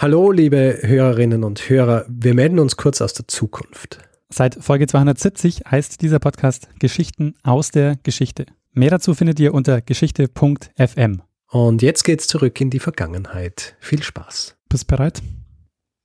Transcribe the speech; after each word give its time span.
Hallo, 0.00 0.30
liebe 0.30 0.78
Hörerinnen 0.82 1.42
und 1.42 1.68
Hörer. 1.68 2.04
Wir 2.08 2.32
melden 2.32 2.60
uns 2.60 2.76
kurz 2.76 3.00
aus 3.00 3.14
der 3.14 3.26
Zukunft. 3.26 3.98
Seit 4.28 4.54
Folge 4.54 4.86
270 4.86 5.62
heißt 5.68 6.02
dieser 6.02 6.20
Podcast 6.20 6.68
Geschichten 6.78 7.34
aus 7.42 7.72
der 7.72 7.96
Geschichte. 8.04 8.46
Mehr 8.70 8.90
dazu 8.90 9.14
findet 9.14 9.40
ihr 9.40 9.52
unter 9.52 9.80
geschichte.fm. 9.80 11.22
Und 11.50 11.82
jetzt 11.82 12.04
geht's 12.04 12.28
zurück 12.28 12.60
in 12.60 12.70
die 12.70 12.78
Vergangenheit. 12.78 13.76
Viel 13.80 14.00
Spaß. 14.00 14.56
Bist 14.68 14.86
bereit? 14.86 15.20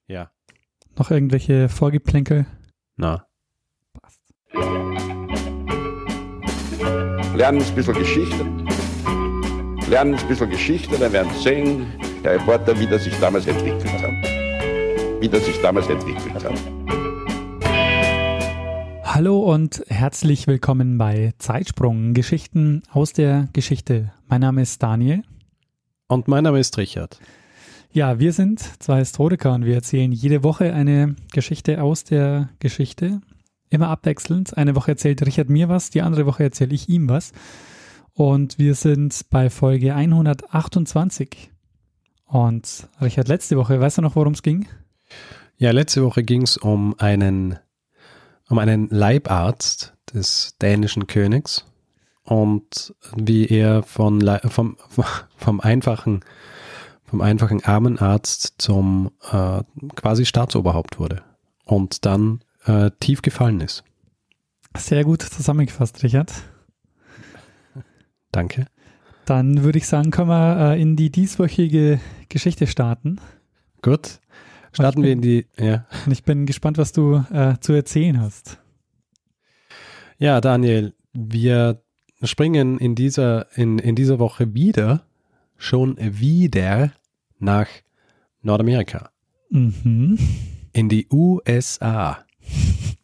Ja. 0.07 0.31
Noch 0.97 1.11
irgendwelche 1.11 1.69
Vorgeplänkel? 1.69 2.47
Na. 2.95 3.27
Passt. 4.01 4.21
lernen 7.35 7.61
ein 7.61 7.75
bisschen 7.75 7.93
Geschichte. 7.93 8.43
Lernen 9.87 10.15
ein 10.15 10.27
bisschen 10.27 10.49
Geschichte, 10.49 10.97
dann 10.97 11.13
werden 11.13 11.31
Sie 11.35 11.43
sehen, 11.43 11.85
Herr 12.23 12.35
Reporter, 12.35 12.79
wie 12.79 12.87
das 12.87 13.03
sich 13.03 13.19
damals 13.19 13.45
entwickelt 13.47 14.01
hat. 14.01 14.11
Wie 15.19 15.27
das 15.27 15.45
sich 15.45 15.61
damals 15.61 15.89
entwickelt 15.89 16.33
hat. 16.35 16.53
Hallo 19.03 19.39
und 19.39 19.83
herzlich 19.89 20.47
willkommen 20.47 20.97
bei 20.97 21.33
Zeitsprung 21.37 22.13
Geschichten 22.13 22.81
aus 22.93 23.11
der 23.11 23.49
Geschichte. 23.51 24.13
Mein 24.29 24.39
Name 24.39 24.61
ist 24.61 24.81
Daniel. 24.81 25.23
Und 26.07 26.29
mein 26.29 26.45
Name 26.45 26.61
ist 26.61 26.77
Richard. 26.77 27.19
Ja, 27.91 28.19
wir 28.19 28.31
sind 28.31 28.61
zwei 28.79 28.99
Historiker 28.99 29.53
und 29.53 29.65
wir 29.65 29.75
erzählen 29.75 30.13
jede 30.13 30.43
Woche 30.43 30.73
eine 30.73 31.17
Geschichte 31.33 31.83
aus 31.83 32.05
der 32.05 32.47
Geschichte. 32.59 33.19
Immer 33.69 33.89
abwechselnd. 33.89 34.57
Eine 34.57 34.77
Woche 34.77 34.91
erzählt 34.91 35.25
Richard 35.25 35.49
mir 35.49 35.67
was, 35.67 35.89
die 35.89 36.01
andere 36.01 36.25
Woche 36.25 36.43
erzähle 36.43 36.73
ich 36.73 36.87
ihm 36.87 37.09
was. 37.09 37.33
Und 38.13 38.59
wir 38.59 38.75
sind 38.75 39.25
bei 39.29 39.49
Folge 39.49 39.93
128. 39.93 41.52
Und 42.33 42.87
Richard, 42.99 43.27
letzte 43.27 43.57
Woche, 43.57 43.79
weißt 43.79 43.99
du 43.99 44.01
noch, 44.01 44.15
worum 44.15 44.33
es 44.33 44.41
ging? 44.41 44.67
Ja, 45.57 45.69
letzte 45.69 46.03
Woche 46.03 46.23
ging 46.23 46.41
es 46.41 46.57
um 46.57 46.95
einen, 46.97 47.59
um 48.49 48.57
einen 48.57 48.89
Leibarzt 48.89 49.93
des 50.11 50.57
dänischen 50.59 51.05
Königs 51.05 51.63
und 52.23 52.95
wie 53.15 53.45
er 53.45 53.83
von, 53.83 54.19
vom, 54.47 54.77
vom 55.37 55.59
einfachen 55.59 56.21
vom 57.05 57.21
einfachen 57.21 57.63
Armenarzt 57.63 58.55
zum 58.57 59.11
äh, 59.31 59.61
quasi 59.93 60.25
Staatsoberhaupt 60.25 60.97
wurde 60.97 61.21
und 61.65 62.03
dann 62.05 62.43
äh, 62.65 62.89
tief 62.99 63.21
gefallen 63.21 63.61
ist. 63.61 63.83
Sehr 64.75 65.03
gut 65.03 65.21
zusammengefasst, 65.21 66.01
Richard. 66.01 66.33
Danke. 68.31 68.65
Dann 69.25 69.63
würde 69.63 69.77
ich 69.77 69.87
sagen, 69.87 70.11
können 70.11 70.29
wir 70.29 70.73
äh, 70.73 70.81
in 70.81 70.95
die 70.95 71.09
dieswöchige 71.09 71.99
Geschichte 72.29 72.67
starten. 72.67 73.19
Gut. 73.81 74.19
Starten 74.73 74.99
ich 75.01 75.05
wir 75.05 75.11
in 75.13 75.21
die, 75.21 75.45
ja. 75.57 75.85
Und 76.05 76.11
ich 76.11 76.23
bin 76.23 76.45
gespannt, 76.45 76.77
was 76.77 76.91
du 76.91 77.23
äh, 77.31 77.55
zu 77.59 77.73
erzählen 77.73 78.19
hast. 78.19 78.59
Ja, 80.17 80.41
Daniel, 80.41 80.93
wir 81.13 81.81
springen 82.23 82.77
in 82.79 82.95
dieser, 82.95 83.55
in, 83.57 83.77
in 83.79 83.95
dieser 83.95 84.19
Woche 84.19 84.53
wieder, 84.53 85.05
schon 85.57 85.97
wieder 85.99 86.91
nach 87.39 87.67
Nordamerika, 88.41 89.09
Mhm. 89.49 90.17
in 90.73 90.89
die 90.89 91.07
USA. 91.11 92.25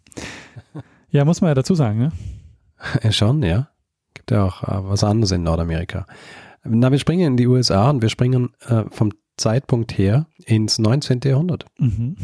Ja, 1.12 1.26
muss 1.26 1.42
man 1.42 1.50
ja 1.50 1.56
dazu 1.56 1.74
sagen, 1.76 1.98
ne? 1.98 3.12
Schon, 3.12 3.42
ja. 3.44 3.70
Gibt 4.14 4.32
ja 4.32 4.46
auch 4.46 4.64
äh, 4.64 4.90
was 4.90 5.04
anderes 5.04 5.32
in 5.32 5.44
Nordamerika. 5.44 6.06
Na, 6.64 6.92
wir 6.92 7.00
springen 7.00 7.28
in 7.28 7.38
die 7.38 7.48
USA 7.48 7.90
und 7.90 8.02
wir 8.02 8.10
springen 8.10 8.50
äh, 8.68 8.84
vom 8.90 9.12
Zeitpunkt 9.38 9.98
her 9.98 10.28
ins 10.46 10.80
19. 10.80 11.22
Jahrhundert. 11.24 11.66
Mhm. 11.78 12.18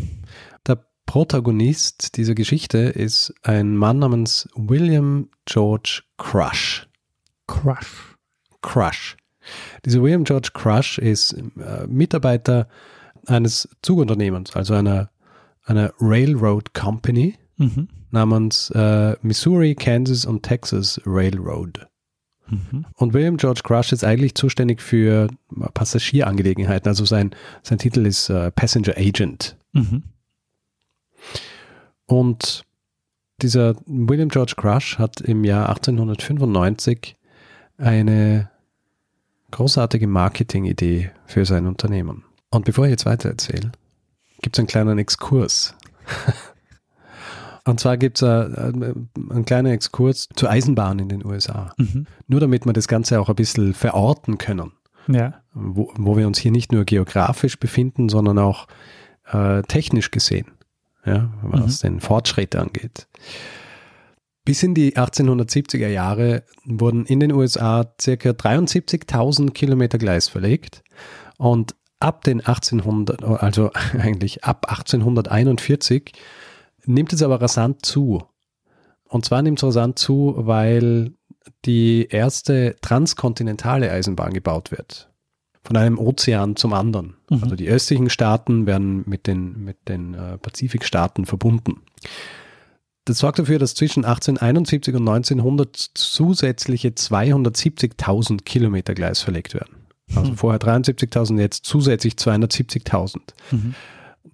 Der 0.67 0.85
Protagonist 1.05 2.17
dieser 2.17 2.35
Geschichte 2.35 2.79
ist 2.79 3.33
ein 3.43 3.77
Mann 3.77 3.99
namens 3.99 4.49
William 4.55 5.29
George 5.45 6.03
Crush. 6.17 6.87
Crush. 7.47 8.15
Crush. 8.61 9.15
Dieser 9.85 10.01
William 10.01 10.23
George 10.23 10.49
Crush 10.53 10.97
ist 10.97 11.33
äh, 11.33 11.87
Mitarbeiter 11.87 12.67
eines 13.27 13.69
Zugunternehmens, 13.81 14.55
also 14.55 14.73
einer, 14.73 15.09
einer 15.63 15.93
Railroad 15.99 16.73
Company 16.73 17.35
Mhm. 17.57 17.87
namens 18.11 18.69
äh, 18.71 19.15
Missouri, 19.21 19.75
Kansas 19.75 20.25
und 20.25 20.43
Texas 20.43 20.99
Railroad. 21.05 21.87
Mhm. 22.47 22.85
Und 22.95 23.13
William 23.13 23.37
George 23.37 23.61
Crush 23.63 23.91
ist 23.91 24.03
eigentlich 24.03 24.35
zuständig 24.35 24.81
für 24.81 25.27
Passagierangelegenheiten. 25.73 26.87
Also 26.87 27.05
sein, 27.05 27.31
sein 27.63 27.77
Titel 27.77 28.05
ist 28.05 28.29
äh, 28.29 28.51
Passenger 28.51 28.97
Agent. 28.97 29.57
Mhm. 29.73 30.03
Und 32.05 32.63
dieser 33.41 33.75
William 33.85 34.29
George 34.29 34.53
Crush 34.55 34.97
hat 34.97 35.21
im 35.21 35.43
Jahr 35.43 35.69
1895 35.69 37.15
eine 37.77 38.49
großartige 39.51 40.07
Marketingidee 40.07 41.11
für 41.25 41.45
sein 41.45 41.67
Unternehmen. 41.67 42.23
Und 42.51 42.65
bevor 42.65 42.85
ich 42.85 42.91
jetzt 42.91 43.05
weiter 43.05 43.29
erzähle, 43.29 43.71
gibt 44.41 44.55
es 44.55 44.59
einen 44.59 44.67
kleinen 44.67 44.97
Exkurs. 44.97 45.75
Und 47.67 47.79
zwar 47.79 47.97
gibt 47.97 48.21
es 48.21 48.23
einen 48.23 49.45
kleinen 49.45 49.73
Exkurs 49.73 50.29
zur 50.35 50.49
Eisenbahn 50.49 50.99
in 50.99 51.09
den 51.09 51.25
USA. 51.25 51.73
Mhm. 51.77 52.05
Nur 52.27 52.39
damit 52.39 52.65
wir 52.65 52.73
das 52.73 52.87
Ganze 52.87 53.19
auch 53.19 53.27
ein 53.29 53.35
bisschen 53.35 53.73
verorten 53.73 54.37
können, 54.37 54.71
Ja. 55.07 55.41
wo, 55.53 55.91
wo 55.97 56.15
wir 56.15 56.27
uns 56.27 56.37
hier 56.37 56.51
nicht 56.51 56.71
nur 56.71 56.85
geografisch 56.85 57.59
befinden, 57.59 58.07
sondern 58.07 58.37
auch 58.37 58.67
äh, 59.31 59.63
technisch 59.63 60.11
gesehen, 60.11 60.51
ja, 61.05 61.33
was 61.41 61.79
den 61.79 61.99
Fortschritt 62.01 62.55
angeht. 62.55 63.07
Bis 64.45 64.61
in 64.61 64.75
die 64.75 64.95
1870er 64.95 65.87
Jahre 65.87 66.43
wurden 66.65 67.07
in 67.07 67.19
den 67.19 67.31
USA 67.31 67.83
circa 67.99 68.29
73.000 68.29 69.51
Kilometer 69.53 69.97
Gleis 69.97 70.27
verlegt 70.27 70.83
und 71.37 71.73
ab 71.99 72.23
den 72.23 72.41
1800, 72.41 73.23
also 73.23 73.71
eigentlich 73.97 74.43
ab 74.43 74.67
1841 74.69 76.11
nimmt 76.87 77.13
es 77.13 77.21
aber 77.21 77.41
rasant 77.41 77.85
zu. 77.85 78.23
Und 79.07 79.25
zwar 79.25 79.41
nimmt 79.41 79.59
es 79.59 79.63
rasant 79.63 79.99
zu, 79.99 80.33
weil 80.37 81.13
die 81.65 82.07
erste 82.09 82.75
transkontinentale 82.81 83.91
Eisenbahn 83.91 84.33
gebaut 84.33 84.71
wird. 84.71 85.09
Von 85.63 85.77
einem 85.77 85.97
Ozean 85.97 86.55
zum 86.55 86.73
anderen. 86.73 87.15
Mhm. 87.29 87.43
Also 87.43 87.55
die 87.55 87.67
östlichen 87.67 88.09
Staaten 88.09 88.65
werden 88.67 89.03
mit 89.07 89.25
den, 89.27 89.63
mit 89.63 89.77
den 89.87 90.13
äh, 90.13 90.37
Pazifikstaaten 90.37 91.25
verbunden. 91.25 91.81
Das 93.05 93.19
sorgt 93.19 93.37
dafür, 93.39 93.59
dass 93.59 93.75
zwischen 93.75 94.05
1871 94.05 94.95
und 94.95 95.07
1900 95.07 95.75
zusätzliche 95.93 96.89
270.000 96.89 98.43
Kilometer 98.43 98.95
Gleis 98.95 99.21
verlegt 99.21 99.53
werden. 99.53 99.75
Also 100.15 100.31
Mhm. 100.31 100.37
vorher 100.37 100.59
73.000, 100.59 101.39
jetzt 101.39 101.65
zusätzlich 101.65 102.15
270.000 102.15 103.33
Mhm. 103.51 103.75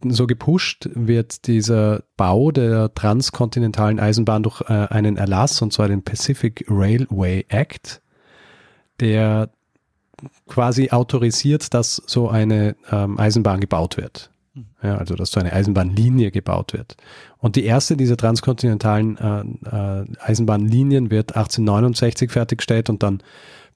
So 0.09 0.27
gepusht 0.27 0.89
wird 0.93 1.47
dieser 1.47 2.03
Bau 2.17 2.51
der 2.51 2.93
transkontinentalen 2.93 3.99
Eisenbahn 3.99 4.43
durch 4.43 4.61
äh, 4.61 4.87
einen 4.89 5.17
Erlass, 5.17 5.61
und 5.61 5.73
zwar 5.73 5.87
den 5.87 6.03
Pacific 6.03 6.65
Railway 6.69 7.45
Act, 7.49 8.01
der 8.99 9.49
quasi 10.47 10.89
autorisiert, 10.89 11.73
dass 11.73 12.01
so 12.05 12.29
eine 12.29 12.75
ähm, 12.91 13.19
Eisenbahn 13.19 13.59
gebaut 13.59 13.97
wird. 13.97 14.29
Ja, 14.83 14.97
also 14.97 15.15
dass 15.15 15.31
so 15.31 15.39
eine 15.39 15.53
Eisenbahnlinie 15.53 16.29
gebaut 16.29 16.73
wird. 16.73 16.97
Und 17.37 17.55
die 17.55 17.63
erste 17.63 17.95
dieser 17.95 18.17
transkontinentalen 18.17 19.17
äh, 19.17 20.01
äh, 20.01 20.05
Eisenbahnlinien 20.19 21.09
wird 21.09 21.35
1869 21.35 22.29
fertiggestellt 22.31 22.89
und 22.89 23.01
dann 23.01 23.23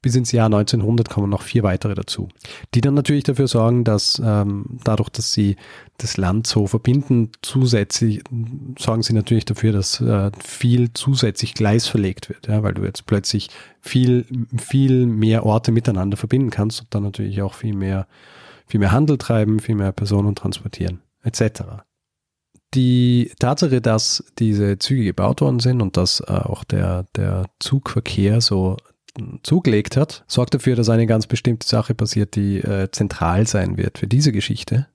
bis 0.05 0.15
ins 0.15 0.31
Jahr 0.31 0.45
1900 0.45 1.09
kommen 1.09 1.31
noch 1.31 1.41
vier 1.41 1.63
weitere 1.63 1.95
dazu, 1.95 2.29
die 2.75 2.81
dann 2.81 2.93
natürlich 2.93 3.23
dafür 3.23 3.47
sorgen, 3.47 3.83
dass 3.83 4.21
ähm, 4.23 4.77
dadurch, 4.83 5.09
dass 5.09 5.33
sie 5.33 5.55
das 5.97 6.17
Land 6.17 6.45
so 6.45 6.67
verbinden, 6.67 7.31
zusätzlich 7.41 8.21
sorgen 8.77 9.01
sie 9.01 9.13
natürlich 9.13 9.45
dafür, 9.45 9.71
dass 9.71 9.99
äh, 10.01 10.29
viel 10.43 10.93
zusätzlich 10.93 11.55
Gleis 11.55 11.87
verlegt 11.87 12.29
wird, 12.29 12.45
ja, 12.45 12.61
weil 12.61 12.75
du 12.75 12.83
jetzt 12.83 13.07
plötzlich 13.07 13.49
viel, 13.81 14.27
viel 14.55 15.07
mehr 15.07 15.43
Orte 15.43 15.71
miteinander 15.71 16.17
verbinden 16.17 16.51
kannst 16.51 16.81
und 16.81 16.93
dann 16.93 17.01
natürlich 17.01 17.41
auch 17.41 17.55
viel 17.55 17.73
mehr, 17.73 18.05
viel 18.67 18.79
mehr 18.79 18.91
Handel 18.91 19.17
treiben, 19.17 19.59
viel 19.59 19.73
mehr 19.73 19.91
Personen 19.91 20.35
transportieren, 20.35 21.01
etc. 21.23 21.63
Die 22.75 23.31
Tatsache, 23.39 23.81
dass 23.81 24.23
diese 24.37 24.77
Züge 24.77 25.05
gebaut 25.05 25.41
worden 25.41 25.59
sind 25.59 25.81
und 25.81 25.97
dass 25.97 26.19
äh, 26.19 26.25
auch 26.31 26.63
der, 26.63 27.07
der 27.15 27.45
Zugverkehr 27.59 28.39
so 28.39 28.77
zugelegt 29.43 29.97
hat, 29.97 30.23
sorgt 30.27 30.53
dafür, 30.53 30.75
dass 30.75 30.89
eine 30.89 31.07
ganz 31.07 31.27
bestimmte 31.27 31.67
Sache 31.67 31.93
passiert, 31.95 32.35
die 32.35 32.57
äh, 32.59 32.89
zentral 32.91 33.47
sein 33.47 33.77
wird 33.77 33.97
für 33.97 34.07
diese 34.07 34.31
Geschichte. 34.31 34.87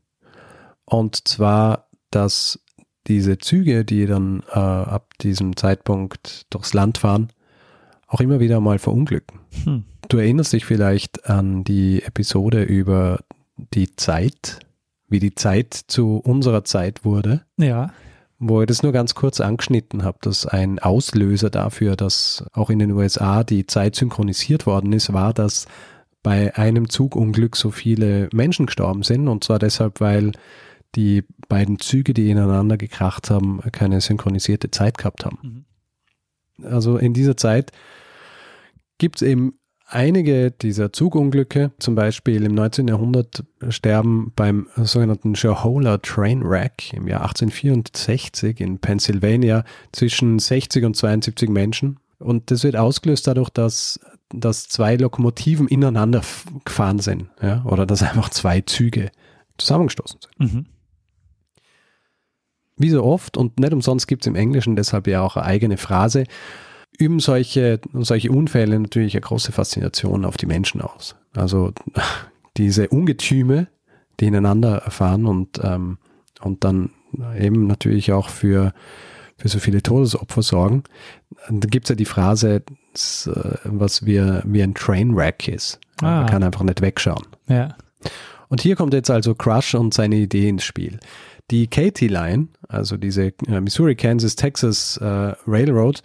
Und 0.85 1.29
zwar, 1.29 1.89
dass 2.11 2.61
diese 3.07 3.39
Züge, 3.39 3.85
die 3.85 4.07
dann 4.07 4.43
äh, 4.51 4.59
ab 4.59 5.15
diesem 5.21 5.57
Zeitpunkt 5.57 6.47
durchs 6.51 6.75
Land 6.75 6.99
fahren, 6.99 7.29
auch 8.07 8.21
immer 8.21 8.41
wieder 8.41 8.61
mal 8.61 8.79
verunglücken. 8.79 9.41
Hm. 9.65 9.85
Du 10.09 10.19
erinnerst 10.19 10.53
dich 10.53 10.65
vielleicht 10.65 11.27
an 11.27 11.65
die 11.65 12.03
Episode 12.03 12.63
über 12.63 13.21
die 13.75 13.95
Zeit, 13.95 14.59
wie 15.09 15.21
die 15.21 15.35
Zeit 15.35 15.75
zu 15.75 16.17
unserer 16.17 16.65
Zeit 16.65 17.05
wurde, 17.05 17.43
Ja. 17.57 17.93
Wo 18.41 18.63
ich 18.63 18.67
das 18.67 18.83
nur 18.83 18.93
ganz 18.93 19.15
kurz 19.15 19.39
angeschnitten 19.41 20.03
habe, 20.03 20.19
dass 20.23 20.47
ein 20.47 20.79
Auslöser 20.79 21.51
dafür, 21.51 21.95
dass 21.95 22.45
auch 22.53 22.71
in 22.71 22.79
den 22.79 22.91
USA 22.93 23.45
die 23.45 23.67
Zeit 23.67 23.95
synchronisiert 23.95 24.67
worden 24.67 24.95
ist, 24.95 25.13
war, 25.13 25.35
dass 25.35 25.67
bei 26.23 26.57
einem 26.57 26.89
Zugunglück 26.89 27.55
so 27.55 27.71
viele 27.71 28.31
Menschen 28.33 28.65
gestorben 28.65 29.03
sind. 29.03 29.29
Und 29.29 29.45
zwar 29.45 29.59
deshalb, 29.59 30.01
weil 30.01 30.33
die 30.95 31.23
beiden 31.49 31.79
Züge, 31.79 32.15
die 32.15 32.31
ineinander 32.31 32.79
gekracht 32.79 33.31
haben, 33.31 33.61
keine 33.73 34.01
synchronisierte 34.01 34.71
Zeit 34.71 34.97
gehabt 34.97 35.27
haben. 35.27 35.67
Also 36.63 36.97
in 36.97 37.13
dieser 37.13 37.37
Zeit 37.37 37.73
gibt 38.97 39.17
es 39.17 39.23
eben 39.23 39.60
einige 39.91 40.51
dieser 40.51 40.93
Zugunglücke, 40.93 41.73
zum 41.79 41.95
Beispiel 41.95 42.45
im 42.45 42.55
19. 42.55 42.89
Jahrhundert 42.89 43.45
sterben 43.69 44.33
beim 44.37 44.69
sogenannten 44.77 45.35
Shohola 45.35 45.99
Train 45.99 46.49
Wreck 46.49 46.93
im 46.93 47.09
Jahr 47.09 47.23
1864 47.23 48.61
in 48.61 48.79
Pennsylvania 48.79 49.65
zwischen 49.93 50.39
60 50.39 50.85
und 50.85 50.97
72 50.97 51.51
Menschen. 51.51 51.99
Und 52.19 52.51
das 52.51 52.65
wird 52.65 52.77
ausgelöst 52.77 53.27
dadurch, 53.27 53.51
dass, 53.51 54.01
dass 54.33 54.69
zwei 54.69 54.97
Lokomotiven 54.97 55.69
ineinander 55.69 56.23
gefahren 56.65 56.99
sind, 56.99 57.29
ja, 57.43 57.65
oder 57.65 57.87
dass 57.87 58.03
einfach 58.03 58.31
zwei 58.31 58.61
Züge 58.61 59.11
zusammengestoßen 59.59 60.21
sind. 60.21 60.55
Mhm. 60.55 60.67
Wie 62.77 62.91
so 62.91 63.05
oft, 63.05 63.37
und 63.37 63.61
nicht 63.61 63.73
umsonst 63.73 64.07
gibt 64.07 64.23
es 64.23 64.27
im 64.27 64.37
Englischen 64.37 64.77
deshalb 64.77 65.07
ja 65.07 65.21
auch 65.21 65.37
eine 65.37 65.45
eigene 65.45 65.77
Phrase, 65.77 66.25
üben 66.99 67.21
solche, 67.21 67.81
solche 67.95 68.31
Unfälle 68.31 68.79
natürlich 68.79 69.15
eine 69.15 69.23
große 69.23 69.53
Faszination 69.53 70.25
auf 70.25 70.37
die 70.37 70.47
Menschen 70.47 70.81
aus. 70.81 71.17
Also 71.35 71.73
diese 72.57 72.89
Ungetüme, 72.89 73.69
die 74.19 74.27
ineinander 74.27 74.83
fahren 74.89 75.27
und, 75.27 75.61
ähm, 75.63 75.99
und 76.41 76.65
dann 76.65 76.91
eben 77.39 77.67
natürlich 77.67 78.13
auch 78.13 78.29
für, 78.29 78.73
für 79.37 79.49
so 79.49 79.59
viele 79.59 79.83
Todesopfer 79.83 80.43
sorgen. 80.43 80.85
Da 81.49 81.69
gibt 81.69 81.87
es 81.87 81.91
ja 81.91 81.97
die 81.97 82.05
Phrase, 82.05 82.57
äh, 82.57 82.63
was 83.65 84.05
wie, 84.05 84.21
wie 84.45 84.63
ein 84.63 84.75
Trainwreck 84.75 85.49
ist. 85.49 85.81
Ah. 86.03 86.21
Man 86.21 86.27
kann 86.27 86.43
einfach 86.43 86.63
nicht 86.63 86.81
wegschauen. 86.81 87.27
Ja. 87.49 87.77
Und 88.49 88.61
hier 88.61 88.77
kommt 88.77 88.95
jetzt 88.95 89.11
also 89.11 89.35
Crush 89.35 89.75
und 89.75 89.95
seine 89.95 90.17
Idee 90.17 90.49
ins 90.49 90.65
Spiel. 90.65 90.99
Die 91.51 91.67
Katy 91.67 92.09
Line, 92.09 92.49
also 92.69 92.97
diese 92.97 93.33
äh, 93.49 93.61
Missouri, 93.61 93.97
Kansas, 93.97 94.37
Texas 94.37 94.97
äh, 94.99 95.35
Railroad, 95.47 96.03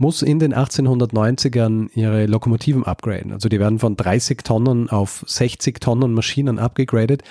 muss 0.00 0.22
in 0.22 0.38
den 0.38 0.54
1890ern 0.54 1.90
ihre 1.94 2.24
Lokomotiven 2.24 2.84
upgraden. 2.84 3.32
Also 3.32 3.48
die 3.50 3.60
werden 3.60 3.78
von 3.78 3.96
30 3.96 4.38
Tonnen 4.42 4.88
auf 4.88 5.24
60 5.26 5.78
Tonnen 5.78 6.14
Maschinen 6.14 6.58
abgegradet, 6.58 7.22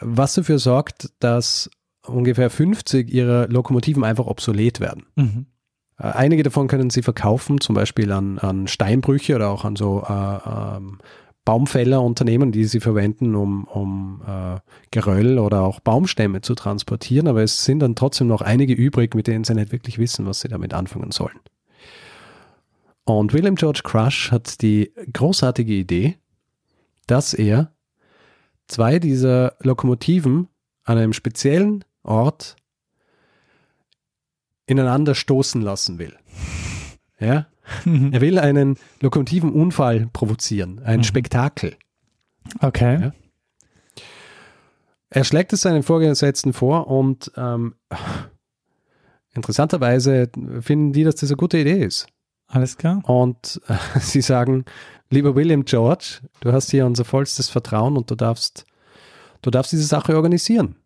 was 0.00 0.34
dafür 0.34 0.58
sorgt, 0.58 1.10
dass 1.20 1.70
ungefähr 2.06 2.48
50 2.48 3.12
ihrer 3.12 3.46
Lokomotiven 3.48 4.04
einfach 4.04 4.26
obsolet 4.26 4.80
werden. 4.80 5.04
Mhm. 5.16 5.46
Äh, 5.98 6.04
Einige 6.04 6.42
davon 6.42 6.66
können 6.66 6.88
sie 6.88 7.02
verkaufen, 7.02 7.60
zum 7.60 7.74
Beispiel 7.74 8.10
an, 8.10 8.38
an 8.38 8.68
Steinbrüche 8.68 9.34
oder 9.36 9.50
auch 9.50 9.66
an 9.66 9.76
so 9.76 10.02
äh, 10.08 10.12
ähm, 10.12 10.98
Baumfällerunternehmen, 11.44 12.52
die 12.52 12.64
sie 12.64 12.80
verwenden, 12.80 13.34
um, 13.34 13.64
um 13.64 14.22
äh, 14.26 14.60
Geröll 14.90 15.38
oder 15.38 15.60
auch 15.60 15.80
Baumstämme 15.80 16.40
zu 16.40 16.54
transportieren. 16.54 17.28
Aber 17.28 17.42
es 17.42 17.66
sind 17.66 17.80
dann 17.80 17.96
trotzdem 17.96 18.28
noch 18.28 18.40
einige 18.40 18.72
übrig, 18.72 19.14
mit 19.14 19.26
denen 19.26 19.44
sie 19.44 19.54
nicht 19.54 19.72
wirklich 19.72 19.98
wissen, 19.98 20.24
was 20.24 20.40
sie 20.40 20.48
damit 20.48 20.72
anfangen 20.72 21.10
sollen. 21.10 21.38
Und 23.04 23.32
William 23.34 23.54
George 23.54 23.80
Crush 23.84 24.30
hat 24.32 24.62
die 24.62 24.92
großartige 25.12 25.72
Idee, 25.72 26.16
dass 27.06 27.34
er 27.34 27.72
zwei 28.66 28.98
dieser 28.98 29.56
Lokomotiven 29.60 30.48
an 30.84 30.98
einem 30.98 31.12
speziellen 31.12 31.84
Ort 32.02 32.56
ineinander 34.66 35.14
stoßen 35.14 35.60
lassen 35.60 35.98
will. 35.98 36.16
Ja? 37.20 37.46
Er 37.84 38.20
will 38.20 38.38
einen 38.38 38.76
lokomotiven 39.00 39.52
Unfall 39.52 40.08
provozieren, 40.12 40.80
ein 40.84 40.98
Mhm. 41.00 41.04
Spektakel. 41.04 41.76
Okay. 42.60 43.00
Ja. 43.00 43.12
Er 45.08 45.24
schlägt 45.24 45.52
es 45.52 45.62
seinen 45.62 45.82
Vorgesetzten 45.82 46.52
vor 46.52 46.88
und 46.88 47.30
ähm, 47.36 47.74
interessanterweise 49.34 50.30
finden 50.60 50.92
die, 50.92 51.04
dass 51.04 51.16
das 51.16 51.30
eine 51.30 51.36
gute 51.36 51.58
Idee 51.58 51.82
ist. 51.84 52.06
Alles 52.54 52.76
klar. 52.76 53.02
Und 53.04 53.60
äh, 53.66 53.74
sie 54.00 54.20
sagen, 54.20 54.64
lieber 55.10 55.34
William 55.34 55.64
George, 55.64 56.20
du 56.40 56.52
hast 56.52 56.70
hier 56.70 56.86
unser 56.86 57.04
vollstes 57.04 57.48
Vertrauen 57.50 57.96
und 57.96 58.10
du 58.10 58.14
darfst, 58.14 58.64
du 59.42 59.50
darfst 59.50 59.72
diese 59.72 59.84
Sache 59.84 60.14
organisieren. 60.14 60.76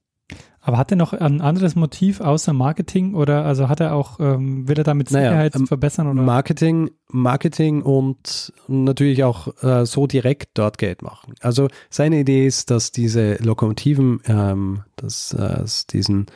Aber 0.61 0.77
hat 0.77 0.91
er 0.91 0.97
noch 0.97 1.13
ein 1.13 1.41
anderes 1.41 1.77
Motiv 1.77 2.21
außer 2.21 2.53
Marketing 2.53 3.15
oder 3.15 3.45
also 3.45 3.69
hat 3.69 3.81
er 3.81 3.95
auch, 3.95 4.19
ähm, 4.21 4.67
will 4.69 4.77
er 4.77 4.85
damit 4.85 5.11
Naja, 5.11 5.31
Sicherheit 5.31 5.57
ähm, 5.57 5.67
verbessern 5.67 6.09
oder? 6.09 6.23
Marketing, 6.23 6.91
Marketing 7.09 7.81
und 7.83 8.53
natürlich 8.67 9.25
auch 9.25 9.63
äh, 9.63 9.87
so 9.87 10.07
direkt 10.07 10.51
dort 10.55 10.77
Geld 10.77 11.01
machen. 11.03 11.35
Also 11.41 11.69
seine 11.91 12.21
Idee 12.21 12.47
ist, 12.47 12.71
dass 12.71 12.93
diese 12.93 13.37
Lokomotiven, 13.37 14.21
ähm, 14.27 14.83
dass 14.97 15.33
äh, 15.33 15.63
es 15.63 15.87
diesen, 15.87 16.27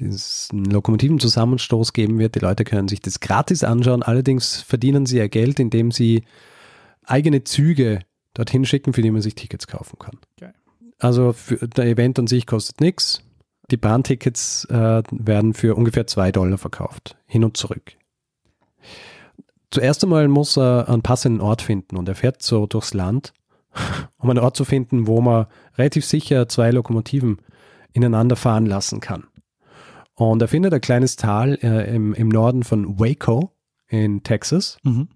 diesen 0.00 0.64
Lokomotiven-Zusammenstoß 0.66 1.92
geben 1.92 2.18
wird. 2.18 2.34
Die 2.34 2.40
Leute 2.40 2.64
können 2.64 2.88
sich 2.88 3.00
das 3.00 3.20
gratis 3.20 3.64
anschauen. 3.64 4.02
Allerdings 4.02 4.62
verdienen 4.62 5.06
sie 5.06 5.18
ja 5.18 5.26
Geld, 5.26 5.58
indem 5.60 5.90
sie 5.90 6.24
eigene 7.04 7.44
Züge 7.44 8.00
dorthin 8.34 8.64
schicken, 8.64 8.92
für 8.92 9.02
die 9.02 9.10
man 9.10 9.22
sich 9.22 9.34
Tickets 9.34 9.66
kaufen 9.66 9.98
kann. 9.98 10.18
Geil. 10.38 10.54
Also 10.98 11.32
für, 11.32 11.56
der 11.68 11.86
Event 11.86 12.18
an 12.18 12.26
sich 12.26 12.46
kostet 12.46 12.80
nichts. 12.80 13.22
Die 13.70 13.76
Bahntickets 13.76 14.64
äh, 14.66 15.02
werden 15.10 15.54
für 15.54 15.74
ungefähr 15.74 16.06
zwei 16.06 16.30
Dollar 16.30 16.58
verkauft, 16.58 17.16
hin 17.26 17.44
und 17.44 17.56
zurück. 17.56 17.96
Zuerst 19.70 20.04
einmal 20.04 20.28
muss 20.28 20.56
er 20.56 20.88
einen 20.88 21.02
passenden 21.02 21.40
Ort 21.40 21.62
finden 21.62 21.96
und 21.96 22.08
er 22.08 22.14
fährt 22.14 22.42
so 22.42 22.66
durchs 22.66 22.94
Land, 22.94 23.32
um 24.18 24.30
einen 24.30 24.38
Ort 24.38 24.56
zu 24.56 24.64
finden, 24.64 25.06
wo 25.06 25.20
man 25.20 25.46
relativ 25.76 26.04
sicher 26.04 26.48
zwei 26.48 26.70
Lokomotiven 26.70 27.38
ineinander 27.92 28.36
fahren 28.36 28.66
lassen 28.66 29.00
kann. 29.00 29.24
Und 30.16 30.42
er 30.42 30.48
findet 30.48 30.72
ein 30.74 30.80
kleines 30.80 31.16
Tal 31.16 31.58
äh, 31.62 31.94
im, 31.94 32.14
im 32.14 32.28
Norden 32.28 32.62
von 32.64 32.98
Waco 32.98 33.52
in 33.88 34.22
Texas, 34.22 34.78
Mhm. 34.82 35.08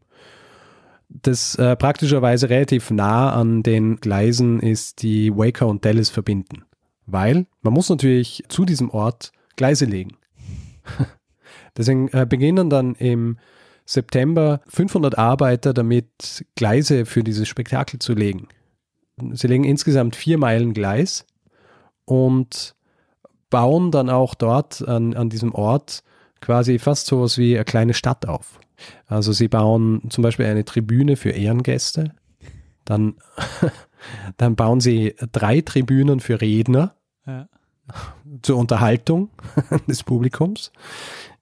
das 1.09 1.57
äh, 1.57 1.75
praktischerweise 1.75 2.51
relativ 2.51 2.91
nah 2.91 3.33
an 3.33 3.63
den 3.63 3.97
Gleisen 3.97 4.61
ist, 4.61 5.03
die 5.03 5.35
Waco 5.35 5.67
und 5.67 5.85
Dallas 5.85 6.11
verbinden. 6.11 6.65
Weil 7.07 7.47
man 7.63 7.73
muss 7.73 7.89
natürlich 7.89 8.45
zu 8.49 8.65
diesem 8.65 8.91
Ort 8.91 9.33
Gleise 9.57 9.87
legen. 9.87 10.17
Deswegen 11.77 12.09
äh, 12.09 12.27
beginnen 12.29 12.71
dann 12.71 12.95
im 12.95 13.39
September 13.87 14.61
500 14.69 15.19
Arbeiter 15.19 15.73
damit, 15.75 16.45
Gleise 16.55 17.07
für 17.07 17.25
dieses 17.25 17.49
Spektakel 17.49 17.99
zu 17.99 18.13
legen. 18.13 18.47
Sie 19.33 19.49
legen 19.49 19.65
insgesamt 19.65 20.15
vier 20.15 20.39
Meilen 20.39 20.75
Gleis 20.75 21.27
und 22.05 22.77
bauen 23.51 23.91
dann 23.91 24.09
auch 24.09 24.35
dort 24.35 24.87
an, 24.87 25.15
an 25.15 25.29
diesem 25.29 25.55
Ort 25.55 26.03
quasi 26.41 26.79
fast 26.79 27.07
sowas 27.07 27.37
wie 27.37 27.57
eine 27.57 27.65
kleine 27.65 27.95
Stadt 27.95 28.27
auf. 28.27 28.61
Also 29.07 29.33
sie 29.33 29.49
bauen 29.49 30.03
zum 30.09 30.23
Beispiel 30.23 30.47
eine 30.47 30.65
Tribüne 30.65 31.17
für 31.17 31.31
Ehrengäste, 31.31 32.15
dann, 32.85 33.17
dann 34.39 34.57
bauen 34.57 34.81
sie 34.81 35.15
drei 35.33 35.61
Tribünen 35.61 36.21
für 36.21 36.41
Redner 36.41 36.95
Ja. 37.27 37.49
zur 38.43 38.57
Unterhaltung 38.57 39.29
des 39.87 40.03
Publikums. 40.03 40.73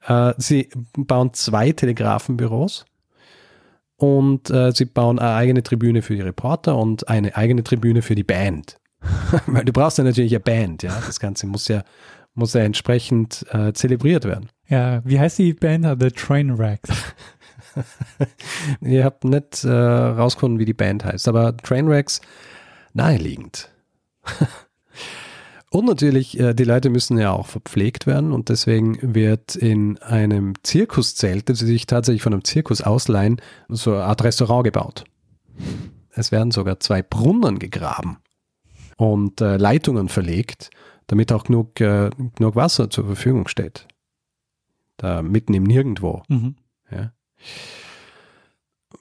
Äh, 0.06 0.34
sie 0.38 0.68
bauen 0.96 1.32
zwei 1.34 1.70
Telegrafenbüros 1.72 2.86
und 3.96 4.50
äh, 4.50 4.72
sie 4.72 4.86
bauen 4.86 5.18
eine 5.18 5.34
eigene 5.34 5.62
Tribüne 5.62 6.02
für 6.02 6.16
die 6.16 6.22
Reporter 6.22 6.76
und 6.76 7.08
eine 7.08 7.36
eigene 7.36 7.62
Tribüne 7.62 8.02
für 8.02 8.14
die 8.16 8.24
Band. 8.24 8.78
Weil 9.46 9.64
du 9.64 9.72
brauchst 9.72 9.98
ja 9.98 10.04
natürlich 10.04 10.32
eine 10.32 10.40
Band, 10.40 10.82
ja. 10.82 11.00
Das 11.06 11.20
Ganze 11.20 11.46
muss 11.46 11.68
ja, 11.68 11.82
muss 12.34 12.54
ja 12.54 12.62
entsprechend 12.62 13.44
äh, 13.50 13.72
zelebriert 13.72 14.24
werden. 14.24 14.48
ja, 14.68 15.04
wie 15.04 15.18
heißt 15.18 15.38
die 15.38 15.54
Band? 15.54 15.86
The 16.00 16.10
Trainwrecks. 16.10 16.90
Ihr 18.80 19.04
habt 19.04 19.24
nicht 19.24 19.64
äh, 19.64 19.70
rausgefunden, 19.70 20.58
wie 20.58 20.64
die 20.64 20.74
Band 20.74 21.04
heißt, 21.04 21.28
aber 21.28 21.56
Trainwrecks 21.56 22.20
naheliegend. 22.92 23.70
und 25.70 25.86
natürlich, 25.86 26.38
äh, 26.40 26.54
die 26.54 26.64
Leute 26.64 26.90
müssen 26.90 27.18
ja 27.18 27.32
auch 27.32 27.46
verpflegt 27.46 28.06
werden 28.06 28.32
und 28.32 28.48
deswegen 28.48 28.98
wird 29.14 29.54
in 29.54 29.98
einem 29.98 30.54
Zirkuszelt, 30.62 31.48
das 31.48 31.60
sie 31.60 31.66
sich 31.66 31.86
tatsächlich 31.86 32.22
von 32.22 32.32
einem 32.32 32.44
Zirkus 32.44 32.80
ausleihen, 32.80 33.40
so 33.68 33.92
eine 33.92 34.04
Art 34.04 34.24
Restaurant 34.24 34.64
gebaut. 34.64 35.04
Es 36.10 36.32
werden 36.32 36.50
sogar 36.50 36.80
zwei 36.80 37.02
Brunnen 37.02 37.58
gegraben 37.58 38.18
und 38.98 39.40
äh, 39.40 39.56
Leitungen 39.56 40.08
verlegt, 40.08 40.70
damit 41.06 41.32
auch 41.32 41.44
genug, 41.44 41.80
äh, 41.80 42.10
genug 42.36 42.56
Wasser 42.56 42.90
zur 42.90 43.06
Verfügung 43.06 43.48
steht. 43.48 43.86
Da 44.98 45.22
mitten 45.22 45.54
im 45.54 45.62
Nirgendwo. 45.62 46.22
Mhm. 46.28 46.56
Ja. 46.90 47.12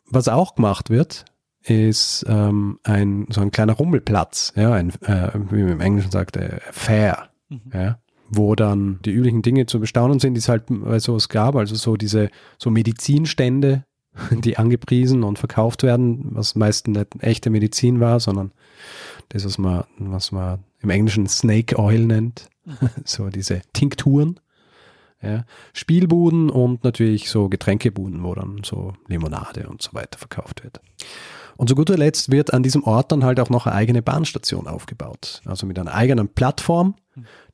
Was 0.06 0.30
auch 0.30 0.56
gemacht 0.56 0.90
wird, 0.90 1.26
ist 1.64 2.24
ähm, 2.30 2.80
ein, 2.84 3.26
so 3.30 3.42
ein 3.42 3.52
kleiner 3.52 3.74
Rummelplatz, 3.74 4.54
ja, 4.56 4.72
ein, 4.72 4.92
äh, 5.02 5.32
wie 5.50 5.64
man 5.64 5.74
im 5.74 5.82
Englischen 5.82 6.12
sagt, 6.12 6.38
äh, 6.38 6.60
Fair. 6.72 7.30
Mhm. 7.50 7.72
Ja, 7.74 8.00
wo 8.30 8.56
dann 8.56 9.00
die 9.04 9.12
üblichen 9.12 9.42
Dinge 9.42 9.66
zu 9.66 9.80
bestaunen 9.80 10.20
sind, 10.20 10.34
die 10.34 10.40
es 10.40 10.50
halt 10.50 10.66
bei 10.68 11.00
sowas 11.00 11.30
gab, 11.30 11.56
also 11.56 11.76
so 11.76 11.96
diese 11.96 12.30
so 12.58 12.70
Medizinstände, 12.70 13.86
die 14.32 14.58
angepriesen 14.58 15.24
und 15.24 15.40
verkauft 15.40 15.84
werden, 15.84 16.26
was 16.32 16.56
meistens 16.56 16.98
nicht 16.98 17.24
echte 17.24 17.50
Medizin 17.50 18.00
war, 18.00 18.20
sondern 18.20 18.52
das, 19.30 19.46
was 19.46 19.58
man, 19.58 19.84
was 19.98 20.32
man 20.32 20.60
im 20.80 20.90
Englischen 20.90 21.28
Snake 21.28 21.78
Oil 21.80 22.06
nennt, 22.06 22.50
so 23.06 23.30
diese 23.30 23.62
Tinkturen. 23.74 24.40
Ja. 25.20 25.46
Spielbuden 25.74 26.52
und 26.52 26.84
natürlich 26.84 27.32
so 27.32 27.50
Getränkebuden, 27.50 28.24
wo 28.24 28.36
dann 28.36 28.62
so 28.64 28.94
Limonade 29.08 29.68
und 29.68 29.82
so 29.82 29.94
weiter 29.94 30.20
verkauft 30.20 30.64
wird. 30.64 30.80
Und 31.58 31.70
zu 31.70 31.76
guter 31.76 31.98
Letzt 31.98 32.32
wird 32.32 32.54
an 32.54 32.62
diesem 32.62 32.84
Ort 32.84 33.12
dann 33.12 33.24
halt 33.24 33.40
auch 33.40 33.50
noch 33.50 33.66
eine 33.66 33.76
eigene 33.76 34.04
Bahnstation 34.04 34.68
aufgebaut. 34.68 35.42
Also 35.46 35.66
mit 35.66 35.80
einer 35.80 35.94
eigenen 35.94 36.30
Plattform, 36.30 36.94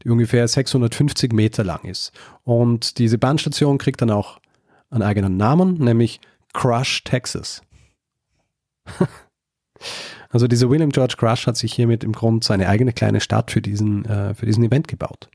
die 0.04 0.10
ungefähr 0.10 0.46
650 0.46 1.32
Meter 1.32 1.64
lang 1.64 1.86
ist. 1.86 2.12
Und 2.44 2.98
diese 2.98 3.18
Bahnstation 3.18 3.78
kriegt 3.78 4.02
dann 4.02 4.12
auch 4.12 4.40
einen 4.90 5.04
eigenen 5.04 5.38
Namen, 5.38 5.76
nämlich 5.76 6.20
Crush, 6.54 7.04
Texas. 7.04 7.62
also 10.30 10.48
dieser 10.48 10.70
William 10.70 10.92
George 10.92 11.16
Crush 11.18 11.48
hat 11.48 11.58
sich 11.58 11.74
hiermit 11.74 12.04
im 12.04 12.14
Grunde 12.14 12.46
seine 12.46 12.70
eigene 12.70 12.94
kleine 12.94 13.20
Stadt 13.20 13.52
für 13.52 13.62
diesen, 13.62 14.06
äh, 14.06 14.34
für 14.34 14.46
diesen 14.46 14.64
Event 14.64 14.88
gebaut. 14.88 15.30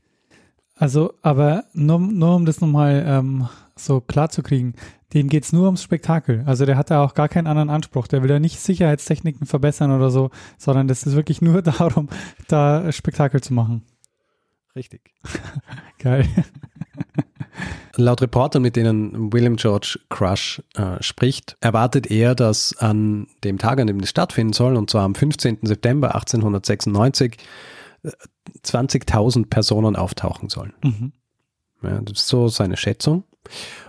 Also, 0.75 1.13
aber 1.21 1.65
nur, 1.73 1.99
nur 1.99 2.35
um 2.35 2.45
das 2.45 2.61
nochmal 2.61 3.03
ähm, 3.05 3.49
so 3.75 3.99
klar 3.99 4.29
zu 4.29 4.41
kriegen, 4.43 4.75
dem 5.13 5.27
geht 5.27 5.43
es 5.43 5.51
nur 5.51 5.65
ums 5.65 5.83
Spektakel. 5.83 6.43
Also 6.45 6.65
der 6.65 6.77
hat 6.77 6.91
da 6.91 7.03
auch 7.03 7.15
gar 7.15 7.27
keinen 7.27 7.47
anderen 7.47 7.69
Anspruch. 7.69 8.07
Der 8.07 8.23
will 8.23 8.29
ja 8.29 8.39
nicht 8.39 8.59
Sicherheitstechniken 8.59 9.45
verbessern 9.45 9.91
oder 9.91 10.09
so, 10.09 10.29
sondern 10.57 10.87
das 10.87 11.03
ist 11.03 11.15
wirklich 11.15 11.41
nur 11.41 11.61
darum, 11.63 12.09
da 12.47 12.91
Spektakel 12.91 13.41
zu 13.41 13.53
machen. 13.53 13.83
Richtig. 14.75 15.13
Geil. 15.99 16.27
Laut 17.99 18.21
Reportern, 18.21 18.61
mit 18.61 18.75
denen 18.75 19.31
William 19.33 19.55
George 19.55 19.99
Crush 20.09 20.61
äh, 20.75 21.01
spricht, 21.01 21.57
erwartet 21.61 22.09
er, 22.09 22.35
dass 22.35 22.75
an 22.77 23.27
dem 23.43 23.57
Tag, 23.57 23.79
an 23.79 23.87
dem 23.87 23.99
das 23.99 24.09
stattfinden 24.09 24.53
soll, 24.53 24.75
und 24.75 24.89
zwar 24.89 25.03
am 25.03 25.15
15. 25.15 25.59
September 25.63 26.15
1896, 26.15 27.37
20.000 28.63 29.49
Personen 29.49 29.95
auftauchen 29.95 30.49
sollen. 30.49 30.73
Mhm. 30.83 31.11
Ja, 31.83 32.01
das 32.01 32.19
ist 32.19 32.27
so 32.27 32.47
seine 32.47 32.77
Schätzung. 32.77 33.23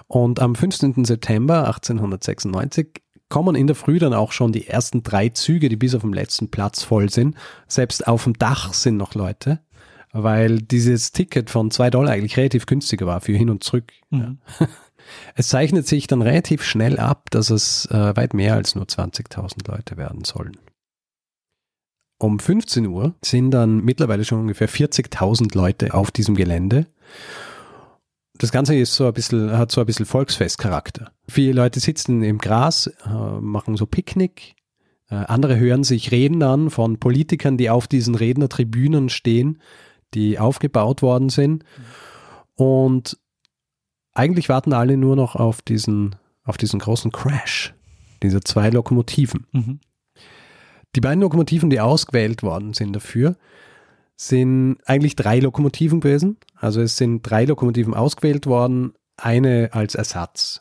Und 0.07 0.41
am 0.41 0.55
15. 0.55 1.05
September 1.05 1.67
1896 1.67 3.03
kommen 3.29 3.55
in 3.55 3.69
der 3.69 3.77
Früh 3.77 3.99
dann 3.99 4.13
auch 4.13 4.33
schon 4.33 4.53
die 4.53 4.67
ersten 4.67 5.03
drei 5.03 5.29
Züge, 5.29 5.69
die 5.69 5.77
bis 5.77 5.95
auf 5.95 6.03
den 6.03 6.13
letzten 6.13 6.51
Platz 6.51 6.83
voll 6.83 7.11
sind. 7.11 7.37
Selbst 7.69 8.07
auf 8.07 8.25
dem 8.25 8.35
Dach 8.35 8.75
sind 8.75 8.97
noch 8.97 9.15
Leute, 9.15 9.61
weil 10.13 10.59
dieses 10.61 11.13
Ticket 11.13 11.51
von 11.51 11.71
zwei 11.71 11.91
Dollar 11.91 12.13
eigentlich 12.13 12.37
relativ 12.37 12.67
günstiger 12.67 13.07
war 13.07 13.21
für 13.21 13.33
hin 13.33 13.51
und 13.51 13.65
zurück. 13.65 13.93
Mhm. 14.11 14.39
Es 15.35 15.49
zeichnet 15.49 15.89
sich 15.89 16.07
dann 16.07 16.23
relativ 16.23 16.63
schnell 16.63 16.99
ab, 16.99 17.31
dass 17.31 17.51
es 17.51 17.87
äh, 17.87 18.17
weit 18.17 18.35
mehr 18.35 18.55
als 18.55 18.75
nur 18.75 18.85
20.000 18.85 19.69
Leute 19.69 19.97
werden 19.97 20.25
sollen. 20.25 20.57
Um 22.19 22.39
15 22.39 22.87
Uhr 22.87 23.15
sind 23.25 23.51
dann 23.51 23.83
mittlerweile 23.83 24.25
schon 24.25 24.41
ungefähr 24.41 24.69
40.000 24.69 25.57
Leute 25.57 25.95
auf 25.95 26.11
diesem 26.11 26.35
Gelände. 26.35 26.87
Das 28.35 28.53
Ganze 28.53 28.75
ist 28.75 28.95
so 28.95 29.07
ein 29.07 29.15
bisschen, 29.15 29.57
hat 29.57 29.73
so 29.73 29.81
ein 29.81 29.87
bisschen 29.87 30.07
Volksfestcharakter. 30.07 31.13
Viele 31.29 31.53
Leute 31.53 31.81
sitzen 31.81 32.23
im 32.23 32.39
Gras, 32.39 32.87
äh, 32.87 33.41
machen 33.41 33.77
so 33.77 33.87
Picknick. 33.87 34.55
Äh, 35.09 35.15
andere 35.15 35.59
hören 35.59 35.83
sich 35.83 36.11
Reden 36.11 36.43
an 36.43 36.71
von 36.71 36.99
Politikern, 36.99 37.57
die 37.57 37.71
auf 37.71 37.89
diesen 37.89 38.15
Rednertribünen 38.15 39.09
stehen, 39.09 39.61
die 40.15 40.39
aufgebaut 40.39 41.03
worden 41.03 41.29
sind. 41.29 41.65
Und 42.55 43.19
eigentlich 44.13 44.49
warten 44.49 44.73
alle 44.73 44.97
nur 44.97 45.17
noch 45.17 45.37
auf 45.37 45.63
diesen, 45.63 46.17
auf 46.45 46.59
diesen 46.59 46.81
großen 46.81 47.13
Crash, 47.13 47.75
diese 48.23 48.41
zwei 48.41 48.71
Lokomotiven. 48.71 49.47
Mhm. 49.53 49.81
Die 50.97 51.01
beiden 51.01 51.21
Lokomotiven, 51.21 51.71
die 51.71 51.81
ausgewählt 51.81 52.43
worden 52.43 52.75
sind 52.75 52.93
dafür, 52.93 53.37
sind 54.17 54.79
eigentlich 54.85 55.17
drei 55.17 55.39
Lokomotiven 55.39 56.01
gewesen. 56.01 56.37
Also 56.57 56.81
es 56.81 56.97
sind 56.97 57.23
drei 57.23 57.45
Lokomotiven 57.45 57.95
ausgewählt 57.95 58.47
worden, 58.47 58.93
eine 59.17 59.71
als 59.73 59.95
Ersatz. 59.95 60.61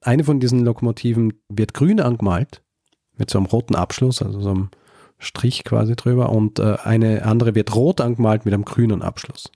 Eine 0.00 0.24
von 0.24 0.40
diesen 0.40 0.64
Lokomotiven 0.64 1.34
wird 1.48 1.74
grün 1.74 2.00
angemalt, 2.00 2.62
mit 3.16 3.30
so 3.30 3.38
einem 3.38 3.46
roten 3.46 3.76
Abschluss, 3.76 4.22
also 4.22 4.40
so 4.40 4.50
einem 4.50 4.70
Strich 5.20 5.62
quasi 5.64 5.94
drüber, 5.94 6.30
und 6.30 6.58
äh, 6.58 6.76
eine 6.82 7.24
andere 7.24 7.54
wird 7.54 7.74
rot 7.74 8.00
angemalt 8.00 8.44
mit 8.44 8.52
einem 8.52 8.64
grünen 8.64 9.02
Abschluss. 9.02 9.50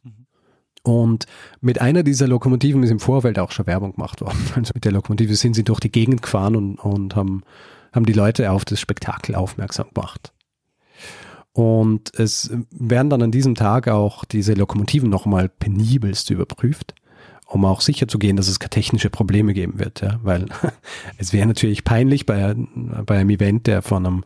Und 0.85 1.27
mit 1.61 1.81
einer 1.81 2.03
dieser 2.03 2.29
Lokomotiven 2.29 2.83
ist 2.83 2.91
im 2.91 3.01
Vorfeld 3.01 3.39
auch 3.39 3.51
schon 3.51 3.67
Werbung 3.67 3.95
gemacht 3.95 4.21
worden. 4.21 4.39
Also 4.55 4.73
mit 4.75 4.85
der 4.85 4.93
Lokomotive 4.93 5.35
sind 5.35 5.55
sie 5.55 5.65
durch 5.65 5.81
die 5.81 5.91
Gegend 5.91 6.23
gefahren 6.23 6.55
und, 6.55 6.77
und 6.77 7.17
haben 7.17 7.43
haben 7.95 8.07
die 8.07 8.13
Leute 8.13 8.51
auf 8.51 8.65
das 8.65 8.81
Spektakel 8.81 9.35
aufmerksam 9.35 9.87
gemacht. 9.95 10.33
Und 11.53 12.13
es 12.19 12.51
werden 12.71 13.11
dann 13.11 13.23
an 13.23 13.31
diesem 13.31 13.55
Tag 13.55 13.87
auch 13.87 14.25
diese 14.25 14.55
Lokomotiven 14.55 15.09
nochmal 15.09 15.49
penibelst 15.49 16.29
überprüft, 16.31 16.95
um 17.47 17.65
auch 17.65 17.81
sicher 17.81 18.09
zu 18.09 18.19
gehen, 18.19 18.37
dass 18.37 18.49
es 18.49 18.59
keine 18.59 18.71
technische 18.71 19.11
Probleme 19.11 19.55
geben 19.55 19.79
wird. 19.79 20.01
Ja? 20.01 20.19
Weil 20.25 20.47
es 21.19 21.33
wäre 21.33 21.47
natürlich 21.47 21.85
peinlich 21.85 22.27
bei, 22.27 22.57
bei 23.07 23.19
einem 23.19 23.31
Event, 23.31 23.69
der 23.69 23.83
von 23.83 24.05
einem 24.05 24.25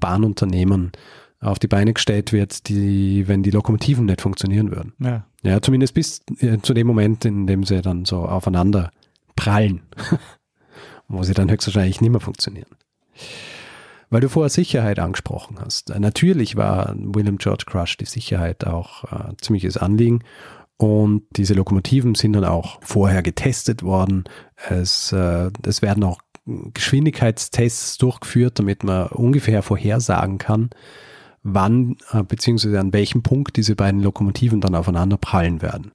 Bahnunternehmen 0.00 0.92
auf 1.40 1.58
die 1.58 1.68
Beine 1.68 1.92
gestellt 1.92 2.32
wird, 2.32 2.68
die, 2.68 3.28
wenn 3.28 3.42
die 3.42 3.50
Lokomotiven 3.50 4.06
nicht 4.06 4.22
funktionieren 4.22 4.70
würden. 4.70 4.94
Ja, 4.98 5.26
ja 5.42 5.60
zumindest 5.60 5.94
bis 5.94 6.22
äh, 6.38 6.58
zu 6.62 6.72
dem 6.74 6.86
Moment, 6.86 7.24
in 7.24 7.46
dem 7.46 7.64
sie 7.64 7.82
dann 7.82 8.04
so 8.04 8.24
aufeinander 8.24 8.90
prallen, 9.36 9.82
wo 11.08 11.22
sie 11.22 11.34
dann 11.34 11.50
höchstwahrscheinlich 11.50 12.00
nicht 12.00 12.10
mehr 12.10 12.20
funktionieren. 12.20 12.70
Weil 14.10 14.20
du 14.20 14.28
vorher 14.28 14.50
Sicherheit 14.50 14.98
angesprochen 14.98 15.58
hast. 15.60 15.90
Natürlich 15.98 16.56
war 16.56 16.94
William 16.96 17.38
George 17.38 17.64
Crush 17.66 17.96
die 17.96 18.04
Sicherheit 18.04 18.66
auch 18.66 19.04
äh, 19.04 19.34
ziemliches 19.40 19.76
Anliegen. 19.76 20.22
Und 20.76 21.22
diese 21.36 21.54
Lokomotiven 21.54 22.14
sind 22.14 22.34
dann 22.34 22.44
auch 22.44 22.78
vorher 22.82 23.22
getestet 23.22 23.82
worden. 23.82 24.24
Es, 24.68 25.12
äh, 25.12 25.50
es 25.64 25.82
werden 25.82 26.04
auch 26.04 26.20
Geschwindigkeitstests 26.46 27.98
durchgeführt, 27.98 28.58
damit 28.58 28.84
man 28.84 29.08
ungefähr 29.08 29.62
vorhersagen 29.62 30.38
kann, 30.38 30.70
wann 31.42 31.96
äh, 32.12 32.22
bzw. 32.22 32.76
an 32.78 32.92
welchem 32.92 33.22
Punkt 33.22 33.56
diese 33.56 33.76
beiden 33.76 34.00
Lokomotiven 34.00 34.60
dann 34.60 34.74
aufeinander 34.74 35.16
prallen 35.16 35.62
werden. 35.62 35.92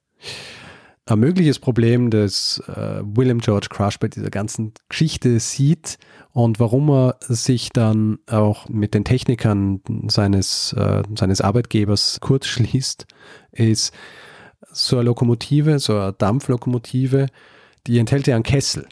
Ein 1.05 1.19
mögliches 1.19 1.57
Problem, 1.57 2.11
das 2.11 2.61
äh, 2.67 3.01
William 3.03 3.39
George 3.39 3.67
Crush 3.69 3.97
bei 3.97 4.07
dieser 4.07 4.29
ganzen 4.29 4.73
Geschichte 4.89 5.39
sieht 5.39 5.97
und 6.33 6.59
warum 6.59 6.89
er 6.91 7.15
sich 7.21 7.69
dann 7.71 8.19
auch 8.27 8.69
mit 8.69 8.93
den 8.93 9.05
Technikern 9.05 9.81
seines, 10.07 10.73
äh, 10.73 11.01
seines 11.17 11.41
Arbeitgebers 11.41 12.19
kurz 12.21 12.45
schließt, 12.45 13.07
ist 13.51 13.91
so 14.71 14.97
eine 14.97 15.05
Lokomotive, 15.05 15.79
so 15.79 15.97
eine 15.97 16.13
Dampflokomotive, 16.13 17.25
die 17.87 17.97
enthält 17.97 18.27
ja 18.27 18.35
einen 18.35 18.43
Kessel. 18.43 18.87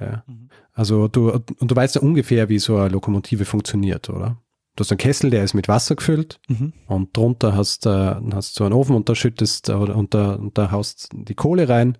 Ja. 0.00 0.24
Mhm. 0.26 0.48
Also 0.72 1.08
du, 1.08 1.30
und 1.30 1.70
du 1.70 1.76
weißt 1.76 1.96
ja 1.96 2.00
ungefähr, 2.00 2.48
wie 2.48 2.58
so 2.58 2.76
eine 2.76 2.88
Lokomotive 2.88 3.44
funktioniert, 3.44 4.10
oder? 4.10 4.38
Du 4.76 4.80
hast 4.80 4.90
einen 4.90 4.98
Kessel, 4.98 5.30
der 5.30 5.44
ist 5.44 5.54
mit 5.54 5.68
Wasser 5.68 5.94
gefüllt 5.94 6.40
mhm. 6.48 6.72
und 6.88 7.16
drunter 7.16 7.54
hast, 7.54 7.86
äh, 7.86 8.14
hast 8.32 8.58
du 8.58 8.64
einen 8.64 8.72
Ofen 8.72 8.96
und 8.96 9.08
da 9.08 9.14
schüttest 9.14 9.70
und 9.70 10.14
da, 10.14 10.34
und 10.34 10.58
da 10.58 10.72
haust 10.72 11.10
die 11.12 11.34
Kohle 11.34 11.68
rein 11.68 11.96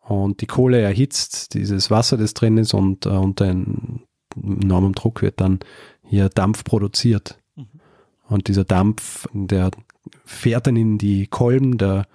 und 0.00 0.40
die 0.40 0.46
Kohle 0.46 0.80
erhitzt 0.80 1.54
dieses 1.54 1.90
Wasser, 1.90 2.16
das 2.16 2.34
drin 2.34 2.56
ist 2.56 2.72
und 2.72 3.04
äh, 3.04 3.10
unter 3.10 3.46
enormem 4.36 4.94
Druck 4.94 5.22
wird 5.22 5.40
dann 5.40 5.58
hier 6.04 6.28
Dampf 6.28 6.62
produziert. 6.62 7.38
Mhm. 7.56 7.66
Und 8.28 8.48
dieser 8.48 8.64
Dampf, 8.64 9.26
der 9.32 9.70
fährt 10.24 10.68
dann 10.68 10.76
in 10.76 10.98
die 10.98 11.26
Kolben 11.26 11.78
der, 11.78 12.06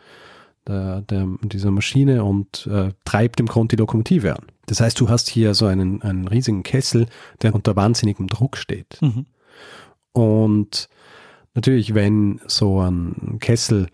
der, 0.66 1.02
der 1.02 1.28
dieser 1.42 1.72
Maschine 1.72 2.24
und 2.24 2.68
äh, 2.68 2.94
treibt 3.04 3.42
im 3.42 3.48
Grunde 3.48 3.76
die 3.76 3.80
Lokomotive 3.82 4.38
an. 4.38 4.46
Das 4.66 4.80
heißt, 4.80 5.00
du 5.00 5.10
hast 5.10 5.30
hier 5.30 5.54
so 5.54 5.66
einen, 5.66 6.02
einen 6.02 6.28
riesigen 6.28 6.64
Kessel, 6.64 7.08
der 7.42 7.54
unter 7.54 7.76
wahnsinnigem 7.76 8.28
Druck 8.28 8.58
steht. 8.58 9.02
Mhm. 9.02 9.26
Und 10.14 10.90
natürlich, 11.54 11.94
wenn 11.94 12.40
so 12.48 12.80
ein 12.82 13.38
Kessel 13.40 13.88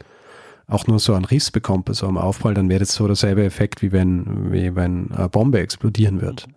auch 0.67 0.85
nur 0.85 0.99
so 0.99 1.15
einen 1.15 1.25
Riss 1.25 1.49
bekommt 1.51 1.85
bei 1.85 1.93
so 1.93 2.07
einem 2.07 2.17
Aufprall, 2.17 2.53
dann 2.53 2.69
wäre 2.69 2.81
das 2.81 2.93
so 2.93 3.07
derselbe 3.07 3.43
Effekt, 3.43 3.81
wie 3.81 3.91
wenn, 3.91 4.51
wie 4.51 4.75
wenn 4.75 5.11
eine 5.11 5.29
Bombe 5.29 5.59
explodieren 5.59 6.21
wird. 6.21 6.47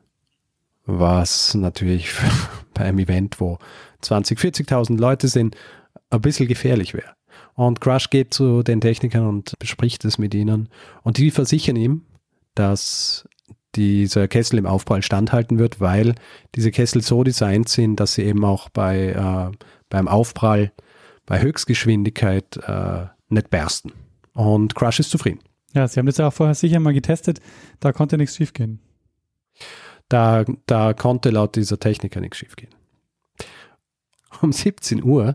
Was 0.85 1.55
natürlich 1.55 2.13
bei 2.75 2.85
einem 2.85 2.99
Event, 2.99 3.41
wo 3.41 3.59
20, 4.03 4.39
40.000 4.39 4.99
Leute 4.99 5.29
sind, 5.29 5.57
ein 6.11 6.21
bisschen 6.21 6.49
gefährlich 6.49 6.93
wäre. 6.93 7.15
Und 7.55 7.81
Crush 7.81 8.11
geht 8.11 8.35
zu 8.35 8.63
den 8.63 8.81
Technikern 8.81 9.27
und 9.27 9.59
bespricht 9.59 10.05
es 10.05 10.19
mit 10.19 10.35
ihnen. 10.35 10.69
Und 11.03 11.19
die 11.19 11.31
versichern 11.31 11.77
ihm, 11.77 12.03
dass 12.55 13.27
dieser 13.75 14.29
Kessel 14.29 14.59
im 14.59 14.67
Aufprall 14.67 15.03
standhalten 15.03 15.59
wird, 15.59 15.81
weil 15.81 16.15
diese 16.55 16.71
Kessel 16.71 17.03
so 17.03 17.25
designt 17.25 17.69
sind, 17.69 17.97
dass 17.97 18.15
sie 18.15 18.23
eben 18.23 18.45
auch 18.45 18.69
bei, 18.69 19.09
äh, 19.09 19.57
beim 19.89 20.09
Aufprall 20.09 20.73
bei 21.27 21.41
Höchstgeschwindigkeit 21.41 22.59
äh, 22.67 23.07
nicht 23.29 23.51
bersten. 23.51 23.93
Und 24.35 24.75
Crush 24.75 25.01
ist 25.01 25.11
zufrieden. 25.11 25.41
Ja, 25.75 25.89
Sie 25.89 25.99
haben 25.99 26.07
das 26.07 26.19
ja 26.19 26.29
auch 26.29 26.33
vorher 26.33 26.55
sicher 26.55 26.81
mal 26.81 26.93
getestet. 26.93 27.41
Da 27.81 27.93
konnte 27.93 28.19
nichts 28.19 28.37
schiefgehen. 28.37 28.81
Da, 30.09 30.45
da 30.67 30.93
konnte 30.93 31.31
laut 31.31 31.57
dieser 31.57 31.79
Techniker 31.79 32.21
nichts 32.21 32.39
schiefgehen. 32.39 32.75
Um 34.43 34.53
17 34.53 35.03
Uhr 35.03 35.35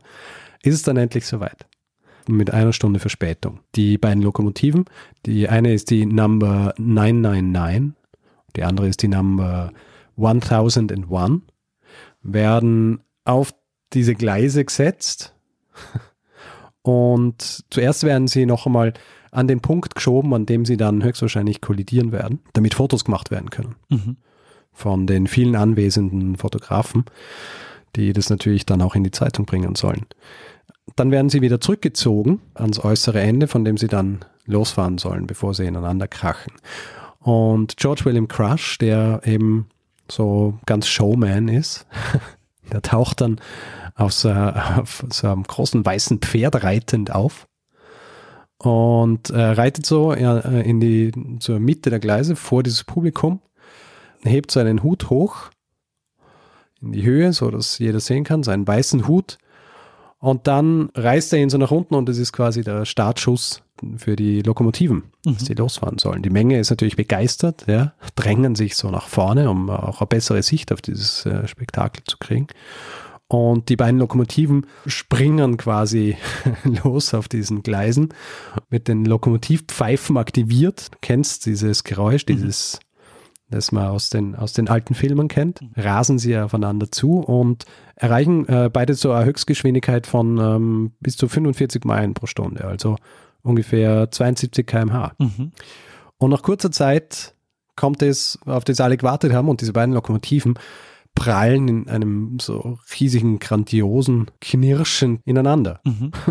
ist 0.62 0.76
es 0.76 0.84
dann 0.84 0.98
endlich 0.98 1.26
soweit. 1.26 1.66
Mit 2.28 2.52
einer 2.52 2.74
Stunde 2.74 3.00
Verspätung. 3.00 3.62
Die 3.76 3.98
beiden 3.98 4.22
Lokomotiven, 4.22 4.86
die 5.26 5.48
eine 5.48 5.74
ist 5.74 5.90
die 5.90 6.06
Number 6.06 6.74
999, 6.78 7.94
die 8.58 8.64
andere 8.64 8.88
ist 8.88 9.02
die 9.02 9.08
Number 9.08 9.72
1001, 10.18 11.42
werden 12.24 13.02
auf 13.24 13.54
diese 13.94 14.16
Gleise 14.16 14.66
gesetzt 14.66 15.34
und 16.82 17.64
zuerst 17.70 18.04
werden 18.04 18.28
sie 18.28 18.46
noch 18.46 18.66
einmal 18.66 18.94
an 19.32 19.48
den 19.48 19.62
Punkt 19.62 19.96
geschoben, 19.96 20.34
an 20.34 20.46
dem 20.46 20.66
sie 20.66 20.78
dann 20.78 21.04
höchstwahrscheinlich 21.04 21.62
kollidieren 21.62 22.12
werden, 22.12 22.40
damit 22.54 22.74
Fotos 22.74 23.06
gemacht 23.06 23.32
werden 23.32 23.50
können. 23.50 23.76
Mhm. 23.90 24.18
Von 24.72 25.08
den 25.08 25.28
vielen 25.28 25.56
anwesenden 25.56 26.36
Fotografen, 26.38 27.06
die 27.96 28.14
das 28.14 28.30
natürlich 28.30 28.66
dann 28.66 28.82
auch 28.82 28.96
in 28.96 29.04
die 29.04 29.12
Zeitung 29.12 29.46
bringen 29.46 29.76
sollen. 29.76 30.06
Dann 30.96 31.12
werden 31.12 31.30
sie 31.30 31.42
wieder 31.42 31.60
zurückgezogen 31.60 32.42
ans 32.54 32.84
äußere 32.84 33.20
Ende, 33.20 33.48
von 33.48 33.66
dem 33.66 33.78
sie 33.78 33.88
dann 33.88 34.20
losfahren 34.46 34.98
sollen, 34.98 35.28
bevor 35.28 35.54
sie 35.54 35.66
ineinander 35.66 36.08
krachen. 36.08 36.54
Und 37.20 37.78
George 37.78 38.06
William 38.06 38.28
Crush, 38.28 38.78
der 38.78 39.22
eben 39.26 39.68
so 40.10 40.58
ganz 40.66 40.88
Showman 40.88 41.48
ist, 41.48 41.86
der 42.72 42.82
taucht 42.82 43.22
dann 43.22 43.40
auf 43.96 44.14
so, 44.14 44.32
auf 44.32 45.04
so 45.12 45.28
einem 45.28 45.44
großen 45.44 45.86
weißen 45.86 46.20
Pferd 46.20 46.64
reitend 46.64 47.14
auf 47.14 47.48
und 48.60 49.30
äh, 49.30 49.42
reitet 49.42 49.86
so 49.86 50.14
äh, 50.14 50.62
in 50.62 50.80
die 50.80 51.12
zur 51.40 51.60
Mitte 51.60 51.90
der 51.90 52.00
Gleise 52.00 52.36
vor 52.36 52.64
dieses 52.64 52.84
Publikum, 52.84 53.42
hebt 54.24 54.52
seinen 54.52 54.84
Hut 54.84 55.10
hoch 55.10 55.50
in 56.82 56.92
die 56.92 57.04
Höhe, 57.04 57.34
so 57.34 57.50
dass 57.50 57.80
jeder 57.80 58.00
sehen 58.00 58.24
kann, 58.24 58.44
seinen 58.44 58.68
weißen 58.68 59.08
Hut. 59.08 59.38
Und 60.20 60.48
dann 60.48 60.90
reißt 60.96 61.34
er 61.34 61.40
ihn 61.40 61.50
so 61.50 61.58
nach 61.58 61.72
unten 61.72 61.96
und 61.96 62.10
das 62.10 62.18
ist 62.18 62.34
quasi 62.34 62.64
der 62.64 62.86
Startschuss 62.86 63.62
für 63.98 64.16
die 64.16 64.42
Lokomotiven, 64.42 65.04
Mhm. 65.26 65.34
dass 65.34 65.44
die 65.44 65.54
losfahren 65.54 65.98
sollen. 65.98 66.22
Die 66.24 66.30
Menge 66.30 66.60
ist 66.60 66.70
natürlich 66.70 66.96
begeistert, 66.96 67.66
ja, 67.68 67.94
drängen 68.16 68.56
sich 68.56 68.76
so 68.76 68.90
nach 68.90 69.08
vorne, 69.08 69.50
um 69.50 69.70
auch 69.70 70.02
eine 70.02 70.08
bessere 70.08 70.42
Sicht 70.44 70.72
auf 70.72 70.82
dieses 70.82 71.26
äh, 71.26 71.48
Spektakel 71.48 72.04
zu 72.06 72.18
kriegen. 72.18 72.48
Und 73.30 73.68
die 73.68 73.76
beiden 73.76 74.00
Lokomotiven 74.00 74.68
springen 74.86 75.58
quasi 75.58 76.16
los 76.84 77.14
auf 77.14 77.28
diesen 77.28 77.62
Gleisen 77.62 78.14
mit 78.70 78.88
den 78.88 79.04
Lokomotivpfeifen 79.04 80.16
aktiviert. 80.18 80.94
Du 80.94 80.98
kennst 81.02 81.46
dieses 81.46 81.84
Geräusch, 81.84 82.26
dieses, 82.26 82.80
das 83.50 83.74
man 83.74 83.88
aus 83.88 84.10
den, 84.10 84.34
aus 84.36 84.54
den 84.54 84.70
alten 84.70 84.94
Filmen 84.96 85.28
kennt. 85.28 85.60
Rasen 85.76 86.20
sie 86.20 86.38
aufeinander 86.38 86.90
zu 86.90 87.20
und 87.20 87.66
erreichen 87.98 88.48
äh, 88.48 88.70
beide 88.72 88.94
so 88.94 89.12
eine 89.12 89.26
Höchstgeschwindigkeit 89.26 90.08
von 90.08 90.38
ähm, 90.38 90.92
bis 91.02 91.18
zu 91.18 91.28
45 91.28 91.84
Meilen 91.84 92.14
pro 92.14 92.28
Stunde, 92.28 92.64
also 92.64 92.96
ungefähr 93.48 94.12
72 94.12 94.66
km/h. 94.66 95.14
Mhm. 95.18 95.52
Und 96.18 96.30
nach 96.32 96.42
kurzer 96.42 96.72
Zeit 96.72 97.36
kommt 97.76 98.02
es, 98.02 98.40
auf 98.46 98.64
das 98.64 98.80
alle 98.80 98.98
gewartet 98.98 99.34
haben 99.34 99.50
und 99.50 99.62
diese 99.62 99.74
beiden 99.74 99.94
Lokomotiven 99.94 100.58
prallen 101.16 101.68
in 101.68 101.90
einem 101.90 102.38
so 102.40 102.78
riesigen, 103.00 103.40
grandiosen 103.40 104.30
Knirschen 104.42 105.22
ineinander. 105.26 105.82
Mhm. 105.84 106.12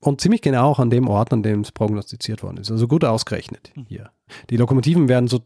Und 0.00 0.20
ziemlich 0.20 0.42
genau 0.42 0.70
auch 0.70 0.78
an 0.78 0.90
dem 0.90 1.08
Ort, 1.08 1.32
an 1.32 1.42
dem 1.42 1.62
es 1.62 1.72
prognostiziert 1.72 2.44
worden 2.44 2.58
ist. 2.58 2.70
Also 2.70 2.86
gut 2.86 3.04
ausgerechnet 3.04 3.72
hier. 3.88 4.10
Die 4.50 4.56
Lokomotiven 4.56 5.08
werden 5.08 5.28
so 5.28 5.40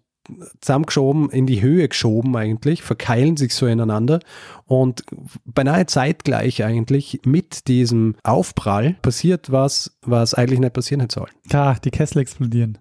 zusammengeschoben, 0.60 1.30
in 1.30 1.46
die 1.46 1.62
Höhe 1.62 1.88
geschoben 1.88 2.36
eigentlich, 2.36 2.82
verkeilen 2.82 3.36
sich 3.36 3.54
so 3.54 3.66
ineinander 3.66 4.20
und 4.66 5.04
beinahe 5.44 5.86
zeitgleich 5.86 6.64
eigentlich 6.64 7.20
mit 7.24 7.68
diesem 7.68 8.16
Aufprall 8.22 8.96
passiert 9.02 9.52
was, 9.52 9.96
was 10.02 10.34
eigentlich 10.34 10.60
nicht 10.60 10.72
passieren 10.72 11.00
hätte 11.00 11.14
sollen. 11.14 11.32
Klar, 11.48 11.78
die 11.84 11.90
Kessel 11.90 12.18
explodieren. 12.20 12.78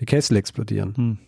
Die 0.00 0.06
Kessel 0.06 0.36
explodieren. 0.36 0.94
Hm. 0.96 1.18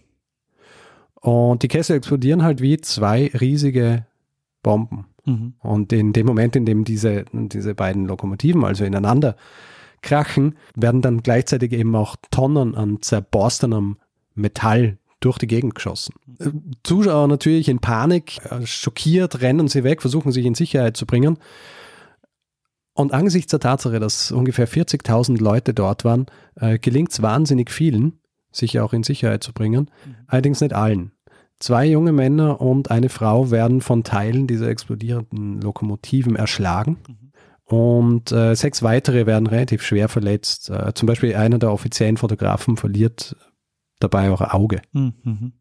Und 1.20 1.62
die 1.62 1.68
Kessel 1.68 1.96
explodieren 1.96 2.42
halt 2.42 2.60
wie 2.60 2.78
zwei 2.80 3.28
riesige 3.28 4.06
Bomben. 4.62 5.06
Mhm. 5.24 5.54
Und 5.60 5.92
in 5.92 6.12
dem 6.12 6.26
Moment, 6.26 6.54
in 6.54 6.66
dem 6.66 6.84
diese, 6.84 7.24
diese 7.32 7.74
beiden 7.74 8.06
Lokomotiven 8.06 8.64
also 8.64 8.84
ineinander 8.84 9.36
krachen, 10.02 10.56
werden 10.74 11.02
dann 11.02 11.22
gleichzeitig 11.22 11.72
eben 11.72 11.96
auch 11.96 12.16
Tonnen 12.30 12.74
an 12.74 13.00
zerborstenem 13.00 13.96
Metall 14.34 14.98
durch 15.24 15.38
die 15.38 15.46
Gegend 15.46 15.74
geschossen. 15.74 16.14
Zuschauer 16.82 17.28
natürlich 17.28 17.68
in 17.68 17.78
Panik, 17.78 18.38
äh, 18.50 18.66
schockiert, 18.66 19.40
rennen 19.40 19.68
sie 19.68 19.84
weg, 19.84 20.00
versuchen 20.00 20.32
sich 20.32 20.44
in 20.44 20.54
Sicherheit 20.54 20.96
zu 20.96 21.06
bringen. 21.06 21.38
Und 22.94 23.12
angesichts 23.12 23.50
der 23.50 23.60
Tatsache, 23.60 23.98
dass 23.98 24.30
ungefähr 24.30 24.68
40.000 24.68 25.40
Leute 25.40 25.74
dort 25.74 26.04
waren, 26.04 26.26
äh, 26.56 26.78
gelingt 26.78 27.10
es 27.10 27.22
wahnsinnig 27.22 27.70
vielen, 27.70 28.20
sich 28.52 28.78
auch 28.78 28.92
in 28.92 29.02
Sicherheit 29.02 29.42
zu 29.42 29.52
bringen. 29.52 29.90
Allerdings 30.28 30.60
nicht 30.60 30.74
allen. 30.74 31.12
Zwei 31.58 31.86
junge 31.86 32.12
Männer 32.12 32.60
und 32.60 32.90
eine 32.90 33.08
Frau 33.08 33.50
werden 33.50 33.80
von 33.80 34.04
Teilen 34.04 34.46
dieser 34.46 34.68
explodierenden 34.68 35.60
Lokomotiven 35.60 36.36
erschlagen. 36.36 36.98
Und 37.64 38.30
äh, 38.30 38.54
sechs 38.54 38.82
weitere 38.82 39.26
werden 39.26 39.46
relativ 39.46 39.82
schwer 39.82 40.08
verletzt. 40.08 40.70
Äh, 40.70 40.92
zum 40.94 41.06
Beispiel 41.06 41.34
einer 41.34 41.58
der 41.58 41.72
offiziellen 41.72 42.16
Fotografen 42.16 42.76
verliert 42.76 43.36
dabei 44.00 44.30
auch 44.30 44.40
ein 44.40 44.50
Auge. 44.50 44.82
Mhm. 44.92 45.14
Mhm. 45.22 45.52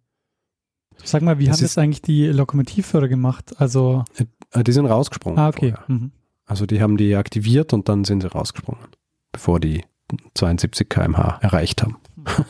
Sag 1.03 1.21
mal, 1.23 1.39
wie 1.39 1.45
Das 1.45 1.57
haben 1.57 1.63
das 1.63 1.77
eigentlich 1.77 2.01
die 2.01 2.27
Lokomotivführer 2.27 3.07
gemacht? 3.07 3.53
Also, 3.59 4.03
Äh, 4.51 4.63
die 4.63 4.71
sind 4.71 4.85
rausgesprungen. 4.85 5.39
ah, 5.39 5.47
okay. 5.49 5.73
Mhm. 5.87 6.11
Also 6.45 6.65
die 6.65 6.81
haben 6.81 6.97
die 6.97 7.15
aktiviert 7.15 7.73
und 7.73 7.89
dann 7.89 8.03
sind 8.03 8.21
sie 8.21 8.27
rausgesprungen, 8.27 8.83
bevor 9.31 9.59
die 9.59 9.83
72 10.35 10.87
km/h 10.89 11.39
erreicht 11.41 11.81
haben. 11.81 11.97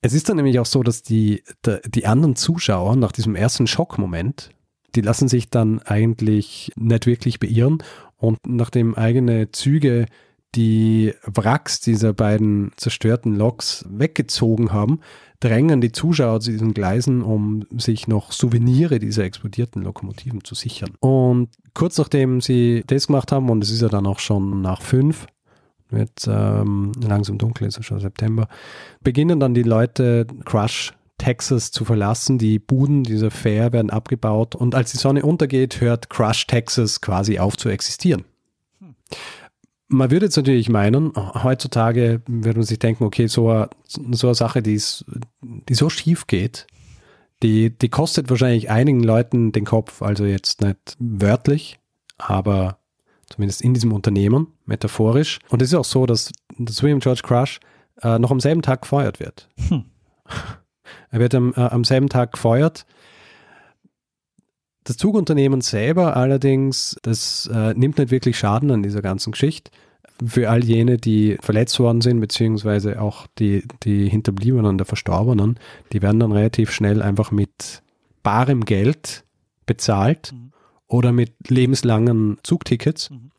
es 0.00 0.12
ist 0.14 0.28
dann 0.28 0.36
nämlich 0.36 0.58
auch 0.58 0.66
so, 0.66 0.82
dass 0.82 1.02
die, 1.02 1.42
der- 1.64 1.80
die 1.80 2.06
anderen 2.06 2.36
Zuschauer 2.36 2.96
nach 2.96 3.12
diesem 3.12 3.34
ersten 3.34 3.66
Schockmoment, 3.66 4.50
die 4.94 5.00
lassen 5.00 5.28
sich 5.28 5.50
dann 5.50 5.80
eigentlich 5.80 6.72
nicht 6.76 7.06
wirklich 7.06 7.38
beirren 7.40 7.78
und 8.16 8.38
nachdem 8.46 8.94
eigene 8.94 9.50
Züge 9.52 10.06
die 10.54 11.14
Wracks 11.24 11.80
dieser 11.80 12.12
beiden 12.12 12.72
zerstörten 12.76 13.34
Loks 13.34 13.84
weggezogen 13.88 14.72
haben, 14.72 15.00
drängen 15.40 15.80
die 15.80 15.92
Zuschauer 15.92 16.40
zu 16.40 16.50
diesen 16.50 16.74
Gleisen, 16.74 17.22
um 17.22 17.66
sich 17.76 18.08
noch 18.08 18.32
Souvenire 18.32 18.98
dieser 18.98 19.24
explodierten 19.24 19.82
Lokomotiven 19.82 20.42
zu 20.42 20.54
sichern. 20.54 20.94
Und 21.00 21.50
kurz 21.74 21.98
nachdem 21.98 22.40
sie 22.40 22.82
das 22.86 23.06
gemacht 23.06 23.30
haben, 23.30 23.48
und 23.50 23.62
es 23.62 23.70
ist 23.70 23.82
ja 23.82 23.88
dann 23.88 24.06
auch 24.06 24.18
schon 24.18 24.62
nach 24.62 24.82
fünf, 24.82 25.26
wird 25.90 26.26
ähm, 26.28 26.92
langsam 27.00 27.38
dunkel, 27.38 27.66
ist 27.66 27.76
ja 27.76 27.82
schon 27.82 28.00
September, 28.00 28.48
beginnen 29.00 29.40
dann 29.40 29.54
die 29.54 29.62
Leute 29.62 30.26
Crush 30.44 30.92
Texas 31.18 31.70
zu 31.70 31.84
verlassen. 31.84 32.38
Die 32.38 32.58
Buden 32.58 33.04
dieser 33.04 33.30
Fair 33.30 33.72
werden 33.72 33.90
abgebaut 33.90 34.54
und 34.54 34.74
als 34.74 34.92
die 34.92 34.98
Sonne 34.98 35.24
untergeht, 35.24 35.80
hört 35.80 36.10
Crush 36.10 36.46
Texas 36.46 37.00
quasi 37.00 37.38
auf 37.38 37.56
zu 37.56 37.68
existieren. 37.68 38.24
Man 39.88 40.10
würde 40.10 40.26
jetzt 40.26 40.36
natürlich 40.36 40.68
meinen, 40.68 41.12
heutzutage 41.16 42.20
würde 42.26 42.58
man 42.58 42.66
sich 42.66 42.78
denken, 42.78 43.04
okay, 43.04 43.26
so 43.26 43.48
eine, 43.48 43.70
so 43.86 44.26
eine 44.26 44.34
Sache, 44.34 44.62
die, 44.62 44.74
ist, 44.74 45.06
die 45.40 45.74
so 45.74 45.88
schief 45.88 46.26
geht, 46.26 46.66
die, 47.42 47.70
die 47.70 47.88
kostet 47.88 48.28
wahrscheinlich 48.28 48.70
einigen 48.70 49.02
Leuten 49.02 49.52
den 49.52 49.64
Kopf, 49.64 50.02
also 50.02 50.24
jetzt 50.24 50.60
nicht 50.60 50.96
wörtlich, 50.98 51.78
aber 52.18 52.78
zumindest 53.30 53.62
in 53.62 53.74
diesem 53.74 53.92
Unternehmen, 53.92 54.48
metaphorisch. 54.66 55.38
Und 55.48 55.62
es 55.62 55.68
ist 55.68 55.74
auch 55.74 55.84
so, 55.84 56.04
dass, 56.04 56.32
dass 56.58 56.82
William 56.82 57.00
George 57.00 57.22
Crush 57.22 57.60
äh, 58.02 58.18
noch 58.18 58.30
am 58.30 58.40
selben 58.40 58.62
Tag 58.62 58.82
gefeuert 58.82 59.20
wird. 59.20 59.48
Hm. 59.68 59.84
Er 61.10 61.20
wird 61.20 61.34
am, 61.34 61.52
äh, 61.54 61.60
am 61.60 61.84
selben 61.84 62.08
Tag 62.08 62.32
gefeuert. 62.32 62.86
Das 64.88 64.96
Zugunternehmen 64.96 65.60
selber 65.60 66.16
allerdings, 66.16 66.96
das 67.02 67.46
äh, 67.52 67.74
nimmt 67.74 67.98
nicht 67.98 68.10
wirklich 68.10 68.38
Schaden 68.38 68.70
an 68.70 68.82
dieser 68.82 69.02
ganzen 69.02 69.32
Geschichte. 69.32 69.70
Für 70.26 70.48
all 70.48 70.64
jene, 70.64 70.96
die 70.96 71.36
verletzt 71.42 71.78
worden 71.78 72.00
sind, 72.00 72.20
beziehungsweise 72.20 72.98
auch 73.02 73.26
die, 73.38 73.64
die 73.82 74.08
Hinterbliebenen 74.08 74.78
der 74.78 74.86
Verstorbenen, 74.86 75.60
die 75.92 76.00
werden 76.00 76.18
dann 76.20 76.32
relativ 76.32 76.70
schnell 76.70 77.02
einfach 77.02 77.30
mit 77.30 77.82
barem 78.22 78.64
Geld 78.64 79.24
bezahlt 79.66 80.32
Mhm. 80.32 80.52
oder 80.86 81.12
mit 81.12 81.34
lebenslangen 81.50 82.38
Zugtickets. 82.42 83.10
Mhm. 83.10 83.30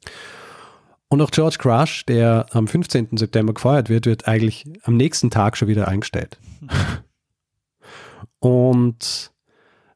Und 1.07 1.19
auch 1.19 1.31
George 1.31 1.57
Crush, 1.57 2.05
der 2.05 2.45
am 2.51 2.67
15. 2.67 3.17
September 3.17 3.55
gefeuert 3.55 3.89
wird, 3.89 4.05
wird 4.05 4.27
eigentlich 4.27 4.65
am 4.83 4.97
nächsten 4.97 5.31
Tag 5.31 5.57
schon 5.57 5.67
wieder 5.67 5.88
eingestellt. 5.88 6.38
Und 8.38 9.31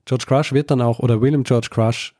George 0.06 0.26
Crush 0.28 0.54
wird 0.54 0.72
dann 0.72 0.82
auch, 0.82 1.00
oder 1.00 1.22
William 1.22 1.44
George 1.44 1.68
Crush, 1.70 2.14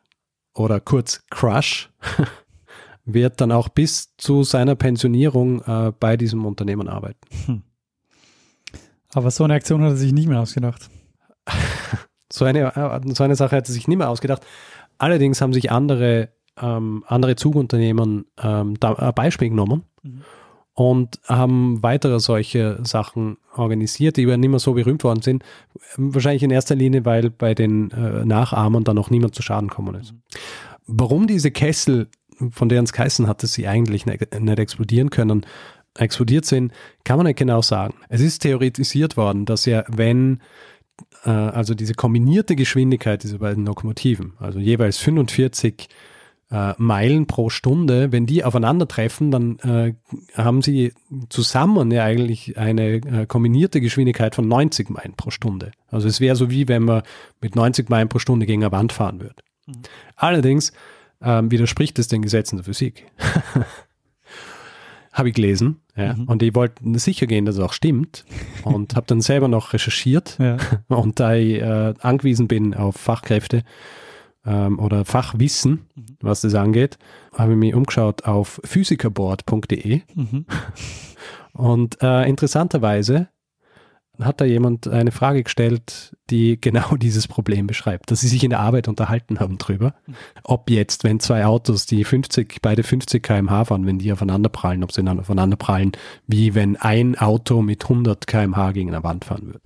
oder 0.54 0.80
kurz 0.80 1.24
Crush, 1.30 1.90
wird 3.06 3.42
dann 3.42 3.52
auch 3.52 3.70
bis 3.70 4.16
zu 4.18 4.44
seiner 4.44 4.76
Pensionierung 4.76 5.62
äh, 5.64 5.92
bei 6.00 6.16
diesem 6.16 6.46
Unternehmen 6.46 6.88
arbeiten. 6.88 7.20
Hm. 7.46 7.64
Aber 9.14 9.30
so 9.32 9.44
eine 9.44 9.56
Aktion 9.56 9.82
hat 9.82 9.92
er 9.92 9.98
sich 9.98 10.14
nicht 10.14 10.28
mehr 10.28 10.40
ausgedacht. 10.40 10.90
so, 12.32 12.46
eine, 12.46 12.76
äh, 12.76 13.14
so 13.14 13.24
eine 13.24 13.36
Sache 13.36 13.58
hat 13.58 13.68
er 13.68 13.74
sich 13.74 13.88
nicht 13.88 13.98
mehr 13.98 14.10
ausgedacht. 14.10 14.46
Allerdings 14.98 15.42
haben 15.42 15.54
sich 15.54 15.72
andere, 15.72 16.30
ähm, 16.60 17.04
andere 17.08 17.36
Zugunternehmen 17.36 18.26
ähm, 18.42 18.80
da 18.80 18.94
ein 18.94 19.14
Beispiel 19.14 19.50
genommen 19.50 19.84
mhm. 20.02 20.22
Und 20.74 21.20
haben 21.28 21.84
weitere 21.84 22.20
solche 22.20 22.80
Sachen 22.84 23.38
organisiert, 23.56 24.18
die 24.18 24.26
aber 24.26 24.38
nicht 24.38 24.50
mehr 24.50 24.60
so 24.60 24.74
berühmt 24.74 25.04
worden 25.04 25.22
sind. 25.22 25.44
Wahrscheinlich 25.98 26.44
in 26.44 26.52
erster 26.52 26.76
Linie, 26.76 27.06
weil 27.06 27.30
bei 27.30 27.54
den 27.54 27.92
äh, 27.92 28.26
Nachahmern 28.26 28.84
dann 28.84 28.96
noch 28.96 29.12
niemand 29.12 29.36
zu 29.36 29.44
Schaden 29.44 29.70
gekommen 29.70 29.96
ist. 29.96 30.14
Warum 30.88 31.28
diese 31.28 31.52
Kessel, 31.52 32.08
von 32.50 32.70
deren 32.70 32.86
es 32.86 32.94
geheißen 32.94 33.28
hat, 33.28 33.44
dass 33.44 33.54
sie 33.54 33.68
eigentlich 33.68 34.06
nicht, 34.06 34.40
nicht 34.40 34.60
explodieren 34.60 35.12
können, 35.12 35.46
explodiert 35.96 36.46
sind, 36.46 36.74
kann 37.04 37.18
man 37.18 37.28
nicht 37.28 37.38
genau 37.38 37.62
sagen. 37.62 37.94
Es 38.10 38.22
ist 38.22 38.40
theoretisiert 38.40 39.16
worden, 39.16 39.46
dass 39.46 39.66
ja, 39.66 39.84
wenn 39.88 40.40
äh, 41.24 41.30
also 41.30 41.76
diese 41.76 41.94
kombinierte 41.94 42.56
Geschwindigkeit 42.56 43.22
dieser 43.24 43.38
beiden 43.38 43.66
Lokomotiven, 43.66 44.34
also 44.40 44.58
jeweils 44.58 44.98
45 44.98 45.88
äh, 46.54 46.76
Meilen 46.78 47.26
pro 47.26 47.50
Stunde, 47.50 48.12
wenn 48.12 48.28
die 48.28 48.44
aufeinandertreffen, 48.44 49.32
dann 49.32 49.58
äh, 49.60 49.96
haben 50.36 50.62
sie 50.62 50.94
zusammen 51.30 51.90
ja 51.90 52.04
eigentlich 52.04 52.58
eine 52.58 52.96
äh, 52.96 53.26
kombinierte 53.26 53.82
Geschwindigkeit 53.82 54.36
von 54.36 54.48
90 54.48 54.92
Meilen 54.92 55.16
pro 55.18 55.32
Stunde. 55.32 55.72
Also 55.90 56.08
es 56.08 56.22
wäre 56.22 56.36
so 56.36 56.52
wie 56.52 56.68
wenn 56.68 56.84
man 56.84 57.02
mit 57.42 57.56
90 57.56 57.90
Meilen 57.90 58.08
pro 58.08 58.20
Stunde 58.20 58.46
gegen 58.46 58.64
eine 58.64 58.72
Wand 58.72 58.94
fahren 58.94 59.20
würde. 59.20 59.36
Mhm. 59.66 59.74
Allerdings 60.16 60.74
ähm, 61.24 61.50
widerspricht 61.50 61.98
es 61.98 62.08
den 62.08 62.22
Gesetzen 62.22 62.58
der 62.58 62.66
Physik. 62.66 63.06
habe 65.12 65.30
ich 65.30 65.36
gelesen. 65.36 65.80
Ja. 65.96 66.14
Mhm. 66.14 66.26
Und 66.26 66.44
ich 66.44 66.54
wollte 66.54 66.84
sicher 67.00 67.26
gehen, 67.26 67.46
dass 67.46 67.56
es 67.56 67.62
auch 67.62 67.74
stimmt. 67.74 68.26
Und 68.64 68.96
habe 68.96 69.08
dann 69.08 69.22
selber 69.22 69.48
noch 69.48 69.74
recherchiert. 69.74 70.38
Ja. 70.40 70.58
Und 70.88 71.20
da 71.20 71.34
ich 71.34 71.62
äh, 71.62 71.94
angewiesen 72.00 72.48
bin 72.48 72.76
auf 72.76 72.96
Fachkräfte 72.96 73.64
ähm, 74.46 74.80
oder 74.80 75.06
Fachwissen, 75.06 75.88
mhm. 75.96 76.18
was 76.22 76.42
das 76.42 76.56
angeht, 76.56 76.98
habe 77.34 77.54
ich 77.54 77.58
mich 77.58 77.74
umgeschaut 77.74 78.26
auf 78.26 78.60
physikerboard.de. 78.64 80.02
Mhm. 80.14 80.46
Und 81.54 82.02
äh, 82.02 82.28
interessanterweise 82.28 83.30
hat 84.20 84.42
da 84.42 84.46
jemand 84.46 84.88
eine 84.88 85.12
Frage 85.12 85.44
gestellt, 85.44 86.16
die 86.30 86.60
genau 86.60 86.96
dieses 86.98 87.28
Problem 87.28 87.68
beschreibt, 87.68 88.12
dass 88.12 88.22
sie 88.22 88.28
sich 88.28 88.44
in 88.44 88.52
der 88.52 88.60
Arbeit 88.60 88.88
unterhalten 88.88 89.40
haben 89.40 89.58
drüber, 89.58 89.96
ob 90.44 90.70
jetzt, 90.70 91.04
wenn 91.04 91.20
zwei 91.20 91.46
Autos, 91.46 91.86
die 91.86 92.04
50, 92.04 92.60
beide 92.62 92.84
50 92.84 93.24
km/h 93.24 93.66
fahren, 93.66 93.86
wenn 93.86 94.00
die 94.00 94.12
aufeinander 94.14 94.50
prallen, 94.50 94.84
ob 94.84 94.92
sie 94.92 95.06
aufeinander 95.08 95.58
prallen, 95.58 95.94
wie 96.28 96.54
wenn 96.54 96.76
ein 96.78 97.18
Auto 97.18 97.62
mit 97.62 97.84
100 97.84 98.28
km/h 98.28 98.72
gegen 98.72 98.90
eine 98.90 99.04
Wand 99.04 99.26
fahren 99.26 99.48
würde. 99.48 99.62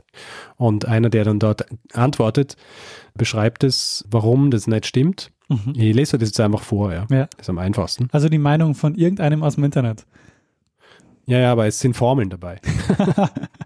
Und 0.55 0.86
einer, 0.86 1.10
der 1.10 1.25
dann 1.25 1.39
dort 1.39 1.65
antwortet, 1.93 2.55
beschreibt 3.15 3.63
es, 3.63 4.05
warum 4.10 4.51
das 4.51 4.67
nicht 4.67 4.86
stimmt. 4.86 5.31
Mhm. 5.49 5.73
Ich 5.75 5.95
lese 5.95 6.17
das 6.17 6.29
jetzt 6.29 6.39
einfach 6.39 6.62
vor, 6.62 6.93
ja. 6.93 7.05
ja. 7.10 7.27
Das 7.38 7.45
ist 7.45 7.49
am 7.49 7.57
einfachsten. 7.57 8.07
Also 8.12 8.29
die 8.29 8.38
Meinung 8.38 8.75
von 8.75 8.95
irgendeinem 8.95 9.43
aus 9.43 9.55
dem 9.55 9.63
Internet. 9.63 10.05
Ja, 11.25 11.39
ja, 11.39 11.51
aber 11.51 11.67
es 11.67 11.79
sind 11.79 11.95
Formeln 11.95 12.29
dabei. 12.29 12.62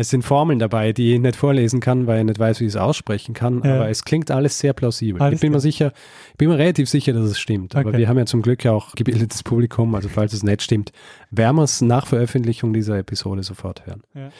es 0.00 0.10
sind 0.10 0.22
Formeln 0.22 0.58
dabei, 0.58 0.92
die 0.92 1.14
ich 1.14 1.20
nicht 1.20 1.36
vorlesen 1.36 1.80
kann, 1.80 2.06
weil 2.06 2.20
ich 2.20 2.26
nicht 2.26 2.38
weiß, 2.38 2.60
wie 2.60 2.64
ich 2.64 2.70
es 2.70 2.76
aussprechen 2.76 3.34
kann. 3.34 3.62
Ja. 3.64 3.76
Aber 3.76 3.88
es 3.88 4.04
klingt 4.04 4.30
alles 4.30 4.58
sehr 4.58 4.72
plausibel. 4.72 5.20
Alles 5.20 5.34
ich 5.34 5.40
bin 5.40 5.52
mir 5.52 5.60
sicher, 5.60 5.92
ich 6.32 6.38
bin 6.38 6.48
mir 6.48 6.58
relativ 6.58 6.88
sicher, 6.88 7.12
dass 7.12 7.24
es 7.24 7.38
stimmt. 7.38 7.74
Okay. 7.74 7.86
Aber 7.86 7.98
wir 7.98 8.08
haben 8.08 8.18
ja 8.18 8.26
zum 8.26 8.42
Glück 8.42 8.64
auch 8.66 8.94
gebildetes 8.94 9.42
Publikum, 9.42 9.94
also 9.94 10.08
falls 10.08 10.32
es 10.32 10.42
nicht 10.42 10.62
stimmt, 10.62 10.92
werden 11.30 11.56
wir 11.56 11.64
es 11.64 11.80
nach 11.80 12.06
Veröffentlichung 12.06 12.72
dieser 12.72 12.98
Episode 12.98 13.42
sofort 13.42 13.86
hören. 13.86 14.02
Ja. 14.14 14.30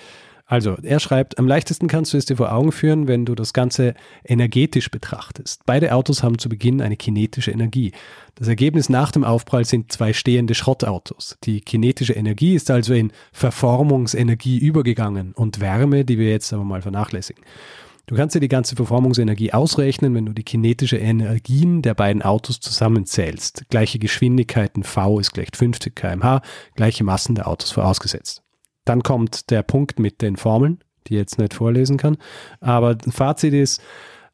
Also, 0.50 0.76
er 0.82 0.98
schreibt, 0.98 1.38
am 1.38 1.46
leichtesten 1.46 1.86
kannst 1.86 2.12
du 2.12 2.16
es 2.16 2.24
dir 2.24 2.36
vor 2.36 2.52
Augen 2.52 2.72
führen, 2.72 3.06
wenn 3.06 3.24
du 3.24 3.36
das 3.36 3.52
Ganze 3.52 3.94
energetisch 4.24 4.90
betrachtest. 4.90 5.64
Beide 5.64 5.94
Autos 5.94 6.24
haben 6.24 6.40
zu 6.40 6.48
Beginn 6.48 6.82
eine 6.82 6.96
kinetische 6.96 7.52
Energie. 7.52 7.92
Das 8.34 8.48
Ergebnis 8.48 8.88
nach 8.88 9.12
dem 9.12 9.22
Aufprall 9.22 9.64
sind 9.64 9.92
zwei 9.92 10.12
stehende 10.12 10.56
Schrottautos. 10.56 11.38
Die 11.44 11.60
kinetische 11.60 12.14
Energie 12.14 12.56
ist 12.56 12.68
also 12.68 12.94
in 12.94 13.12
Verformungsenergie 13.30 14.58
übergegangen 14.58 15.34
und 15.34 15.60
Wärme, 15.60 16.04
die 16.04 16.18
wir 16.18 16.30
jetzt 16.30 16.52
aber 16.52 16.64
mal 16.64 16.82
vernachlässigen. 16.82 17.44
Du 18.06 18.16
kannst 18.16 18.34
dir 18.34 18.40
die 18.40 18.48
ganze 18.48 18.74
Verformungsenergie 18.74 19.52
ausrechnen, 19.52 20.16
wenn 20.16 20.26
du 20.26 20.32
die 20.32 20.42
kinetische 20.42 20.96
Energien 20.96 21.80
der 21.80 21.94
beiden 21.94 22.22
Autos 22.22 22.58
zusammenzählst. 22.58 23.66
Gleiche 23.70 24.00
Geschwindigkeiten 24.00 24.82
V 24.82 25.20
ist 25.20 25.32
gleich 25.32 25.50
50 25.54 25.94
kmh, 25.94 26.42
gleiche 26.74 27.04
Massen 27.04 27.36
der 27.36 27.46
Autos 27.46 27.70
vorausgesetzt. 27.70 28.42
Dann 28.84 29.02
kommt 29.02 29.50
der 29.50 29.62
Punkt 29.62 29.98
mit 29.98 30.22
den 30.22 30.36
Formeln, 30.36 30.80
die 31.06 31.14
ich 31.14 31.20
jetzt 31.20 31.38
nicht 31.38 31.54
vorlesen 31.54 31.96
kann. 31.96 32.16
Aber 32.60 32.96
Fazit 33.10 33.54
ist, 33.54 33.82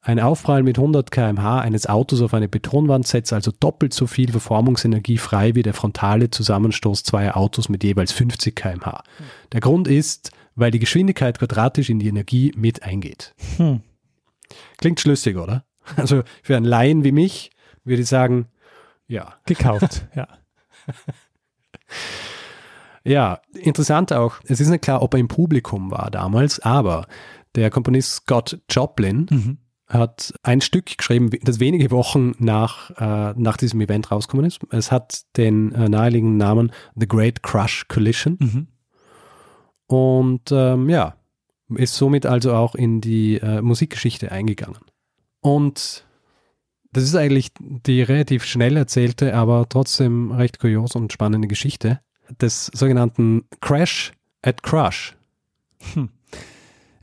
ein 0.07 0.21
Aufprall 0.21 0.63
mit 0.63 0.79
100 0.79 1.11
km/h 1.11 1.59
eines 1.59 1.89
Autos 1.89 2.21
auf 2.21 2.33
eine 2.33 2.49
Betonwand 2.49 3.09
setzt 3.09 3.33
also 3.33 3.51
doppelt 3.51 3.93
so 3.93 4.07
viel 4.07 4.31
Verformungsenergie 4.31 5.19
frei 5.19 5.57
wie 5.57 5.65
der 5.65 5.75
frontale 5.75 6.31
Zusammenstoß 6.31 7.03
zweier 7.03 7.37
Autos 7.37 7.69
mit 7.69 7.83
jeweils 7.83 8.13
50 8.13 8.55
km/h. 8.55 9.03
Der 9.51 9.61
Grund 9.61 9.89
ist, 9.89 10.31
weil 10.55 10.71
die 10.71 10.79
Geschwindigkeit 10.79 11.41
quadratisch 11.41 11.91
in 11.91 11.99
die 11.99 12.07
Energie 12.07 12.53
mit 12.57 12.85
eingeht. 12.85 13.35
Hm. 13.57 13.81
Klingt 14.79 15.01
schlüssig, 15.01 15.37
oder? 15.37 15.65
Also 15.97 16.23
für 16.43 16.57
einen 16.57 16.67
Laien 16.67 17.03
wie 17.03 17.13
mich 17.13 17.51
würde 17.83 18.03
ich 18.03 18.09
sagen, 18.09 18.47
ja. 19.09 19.35
Gekauft, 19.45 20.07
ja. 20.15 20.29
Ja, 23.07 23.41
interessant 23.55 24.13
auch. 24.13 24.41
Es 24.45 24.61
ist 24.61 24.69
nicht 24.69 24.83
klar, 24.83 25.01
ob 25.01 25.15
er 25.15 25.21
im 25.21 25.29
Publikum 25.29 25.93
war 25.93 26.11
damals, 26.11 26.59
aber 26.59 27.07
der 27.55 27.71
Komponist 27.71 28.17
Scott 28.17 28.59
Joplin 28.69 29.27
mhm. 29.31 29.59
hat 29.87 30.35
ein 30.43 30.61
Stück 30.61 30.99
geschrieben, 30.99 31.31
das 31.43 31.61
wenige 31.61 31.93
Wochen 31.93 32.33
nach, 32.39 32.91
äh, 32.91 33.33
nach 33.37 33.57
diesem 33.57 33.81
Event 33.81 34.11
rausgekommen 34.11 34.47
ist. 34.47 34.61
Es 34.71 34.91
hat 34.91 35.23
den 35.37 35.73
äh, 35.73 35.89
naheliegenden 35.89 36.37
Namen 36.37 36.73
The 36.97 37.07
Great 37.07 37.45
Crush 37.45 37.87
Collision. 37.87 38.39
Mhm. 38.41 38.67
Und 39.87 40.51
ähm, 40.51 40.89
ja, 40.89 41.15
ist 41.77 41.95
somit 41.95 42.27
also 42.27 42.55
auch 42.55 42.75
in 42.75 43.01
die 43.01 43.37
äh, 43.37 43.63
Musikgeschichte 43.63 44.33
eingegangen. 44.33 44.81
Und 45.41 46.05
das 46.91 47.05
ist 47.05 47.15
eigentlich 47.15 47.53
die 47.61 48.03
relativ 48.03 48.45
schnell 48.45 48.77
erzählte, 48.77 49.33
aber 49.35 49.69
trotzdem 49.69 50.33
recht 50.33 50.59
kurios 50.59 50.97
und 50.97 51.13
spannende 51.13 51.47
Geschichte 51.47 52.01
des 52.41 52.67
sogenannten 52.75 53.45
Crash 53.61 54.13
at 54.43 54.63
Crush. 54.63 55.17
Hm. 55.95 56.11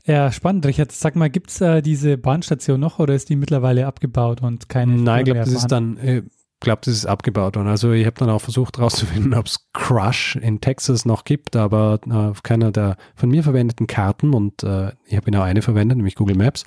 Ja, 0.06 0.30
spannend, 0.30 0.66
Richard. 0.66 0.92
Sag 0.92 1.16
mal, 1.16 1.30
gibt 1.30 1.50
es 1.50 1.60
äh, 1.60 1.80
diese 1.80 2.18
Bahnstation 2.18 2.78
noch 2.78 2.98
oder 2.98 3.14
ist 3.14 3.30
die 3.30 3.36
mittlerweile 3.36 3.86
abgebaut 3.86 4.42
und 4.42 4.68
keine 4.68 4.96
Nein, 4.96 5.20
ich 5.20 5.24
glaube, 5.24 5.40
das 5.40 5.52
ist 5.52 5.68
dann, 5.68 5.98
ich 6.02 6.22
glaube, 6.60 6.82
das 6.84 6.94
ist 6.94 7.06
abgebaut 7.06 7.56
worden. 7.56 7.68
Also 7.68 7.92
ich 7.92 8.04
habe 8.04 8.16
dann 8.18 8.28
auch 8.28 8.40
versucht 8.40 8.76
herauszufinden, 8.76 9.32
ob 9.38 9.46
es 9.46 9.66
Crush 9.72 10.36
in 10.36 10.60
Texas 10.60 11.06
noch 11.06 11.24
gibt, 11.24 11.56
aber 11.56 12.00
äh, 12.06 12.12
auf 12.12 12.42
keiner 12.42 12.70
der 12.70 12.96
von 13.14 13.30
mir 13.30 13.42
verwendeten 13.42 13.86
Karten 13.86 14.34
und 14.34 14.62
äh, 14.62 14.92
ich 15.06 15.16
habe 15.16 15.24
genau 15.24 15.42
eine 15.42 15.62
verwendet, 15.62 15.96
nämlich 15.96 16.16
Google 16.16 16.36
Maps, 16.36 16.64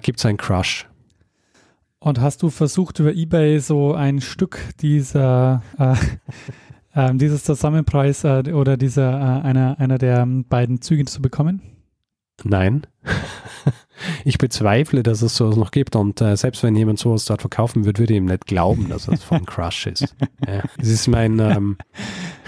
gibt 0.00 0.20
es 0.20 0.26
ein 0.26 0.36
Crush. 0.36 0.86
Und 1.98 2.20
hast 2.20 2.42
du 2.42 2.48
versucht, 2.48 2.98
über 3.00 3.12
Ebay 3.12 3.58
so 3.58 3.92
ein 3.92 4.20
Stück 4.20 4.60
dieser 4.80 5.62
äh, 5.78 5.94
ähm, 6.94 7.18
dieses 7.18 7.44
Zusammenpreis 7.44 8.24
äh, 8.24 8.52
oder 8.52 8.76
dieser 8.76 9.12
äh, 9.12 9.42
einer, 9.42 9.78
einer 9.78 9.98
der 9.98 10.26
beiden 10.26 10.80
Züge 10.80 11.04
zu 11.04 11.22
bekommen? 11.22 11.62
Nein. 12.44 12.86
ich 14.24 14.38
bezweifle, 14.38 15.02
dass 15.02 15.22
es 15.22 15.36
sowas 15.36 15.56
noch 15.56 15.70
gibt 15.70 15.96
und 15.96 16.20
äh, 16.20 16.36
selbst 16.36 16.62
wenn 16.62 16.74
jemand 16.74 16.98
sowas 16.98 17.24
dort 17.24 17.42
verkaufen 17.42 17.84
würde, 17.84 18.00
würde 18.00 18.14
ich 18.14 18.18
ihm 18.18 18.24
nicht 18.26 18.46
glauben, 18.46 18.88
dass 18.88 19.08
es 19.08 19.22
von 19.22 19.44
Crush 19.46 19.86
ist. 19.86 20.14
Ja, 20.46 20.62
das 20.78 20.88
ist 20.88 21.06
mein, 21.06 21.38
ähm, 21.38 21.76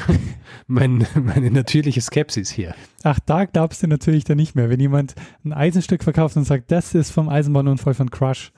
mein, 0.67 1.07
meine 1.15 1.51
natürliche 1.51 2.01
Skepsis 2.01 2.51
hier. 2.51 2.75
Ach, 3.03 3.19
da 3.21 3.45
glaubst 3.45 3.83
du 3.83 3.87
natürlich 3.87 4.25
dann 4.25 4.39
nicht 4.39 4.55
mehr, 4.55 4.71
wenn 4.71 4.81
jemand 4.81 5.15
ein 5.45 5.53
Eisenstück 5.53 6.03
verkauft 6.03 6.37
und 6.37 6.45
sagt, 6.45 6.71
das 6.71 6.95
ist 6.95 7.11
vom 7.11 7.29
Eisenbahnunfall 7.29 7.95
von 7.95 8.11
Crush. 8.11 8.53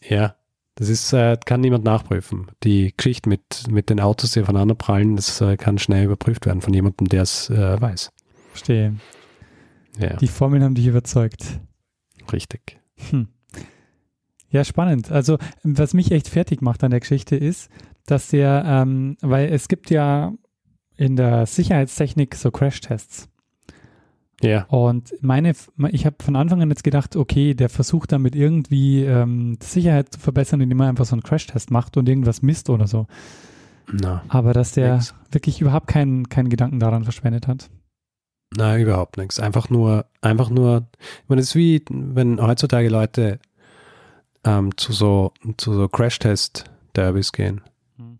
Ja, 0.00 0.36
das 0.78 0.88
ist, 0.88 1.12
äh, 1.12 1.36
kann 1.44 1.60
niemand 1.60 1.84
nachprüfen. 1.84 2.46
Die 2.62 2.94
Geschichte 2.96 3.28
mit, 3.28 3.68
mit 3.68 3.90
den 3.90 3.98
Autos, 3.98 4.30
die 4.30 4.40
aufeinander 4.40 4.76
prallen, 4.76 5.16
das 5.16 5.40
äh, 5.40 5.56
kann 5.56 5.78
schnell 5.78 6.04
überprüft 6.04 6.46
werden 6.46 6.60
von 6.60 6.72
jemandem, 6.72 7.08
der 7.08 7.22
es 7.22 7.50
äh, 7.50 7.80
weiß. 7.80 8.12
Verstehe. 8.50 8.94
Ja. 9.98 10.14
Die 10.18 10.28
Formeln 10.28 10.62
haben 10.62 10.76
dich 10.76 10.86
überzeugt. 10.86 11.60
Richtig. 12.32 12.78
Hm. 13.10 13.26
Ja, 14.50 14.62
spannend. 14.62 15.10
Also, 15.10 15.38
was 15.64 15.94
mich 15.94 16.12
echt 16.12 16.28
fertig 16.28 16.62
macht 16.62 16.84
an 16.84 16.92
der 16.92 17.00
Geschichte 17.00 17.34
ist, 17.34 17.70
dass 18.06 18.28
der, 18.28 18.62
ähm, 18.64 19.16
weil 19.20 19.52
es 19.52 19.66
gibt 19.66 19.90
ja 19.90 20.32
in 20.96 21.16
der 21.16 21.46
Sicherheitstechnik 21.46 22.36
so 22.36 22.52
Crashtests. 22.52 23.28
Ja. 24.40 24.64
Und 24.66 25.12
meine, 25.20 25.52
ich 25.90 26.06
habe 26.06 26.16
von 26.20 26.36
Anfang 26.36 26.62
an 26.62 26.70
jetzt 26.70 26.84
gedacht, 26.84 27.16
okay, 27.16 27.54
der 27.54 27.68
versucht 27.68 28.12
damit 28.12 28.36
irgendwie 28.36 29.04
ähm, 29.04 29.58
die 29.60 29.66
Sicherheit 29.66 30.12
zu 30.12 30.20
verbessern, 30.20 30.60
indem 30.60 30.80
er 30.80 30.88
einfach 30.88 31.06
so 31.06 31.14
einen 31.16 31.24
Crashtest 31.24 31.70
macht 31.70 31.96
und 31.96 32.08
irgendwas 32.08 32.40
misst 32.42 32.70
oder 32.70 32.86
so. 32.86 33.06
Na, 33.90 34.22
Aber 34.28 34.52
dass 34.52 34.72
der 34.72 34.94
Nix. 34.96 35.14
wirklich 35.32 35.60
überhaupt 35.60 35.88
keinen, 35.88 36.28
keinen 36.28 36.50
Gedanken 36.50 36.78
daran 36.78 37.04
verschwendet 37.04 37.48
hat. 37.48 37.68
nein, 38.54 38.80
überhaupt 38.82 39.16
nichts. 39.16 39.40
Einfach 39.40 39.70
nur, 39.70 40.06
einfach 40.20 40.50
nur, 40.50 40.86
ich 41.22 41.28
meine, 41.28 41.40
es 41.40 41.48
ist 41.48 41.54
wie, 41.56 41.82
wenn 41.90 42.40
heutzutage 42.40 42.88
Leute 42.90 43.40
ähm, 44.44 44.76
zu 44.76 44.92
so, 44.92 45.32
zu 45.56 45.74
so 45.74 45.88
Crash-Test-Derbys 45.88 47.32
gehen. 47.32 47.60
Hm. 47.96 48.18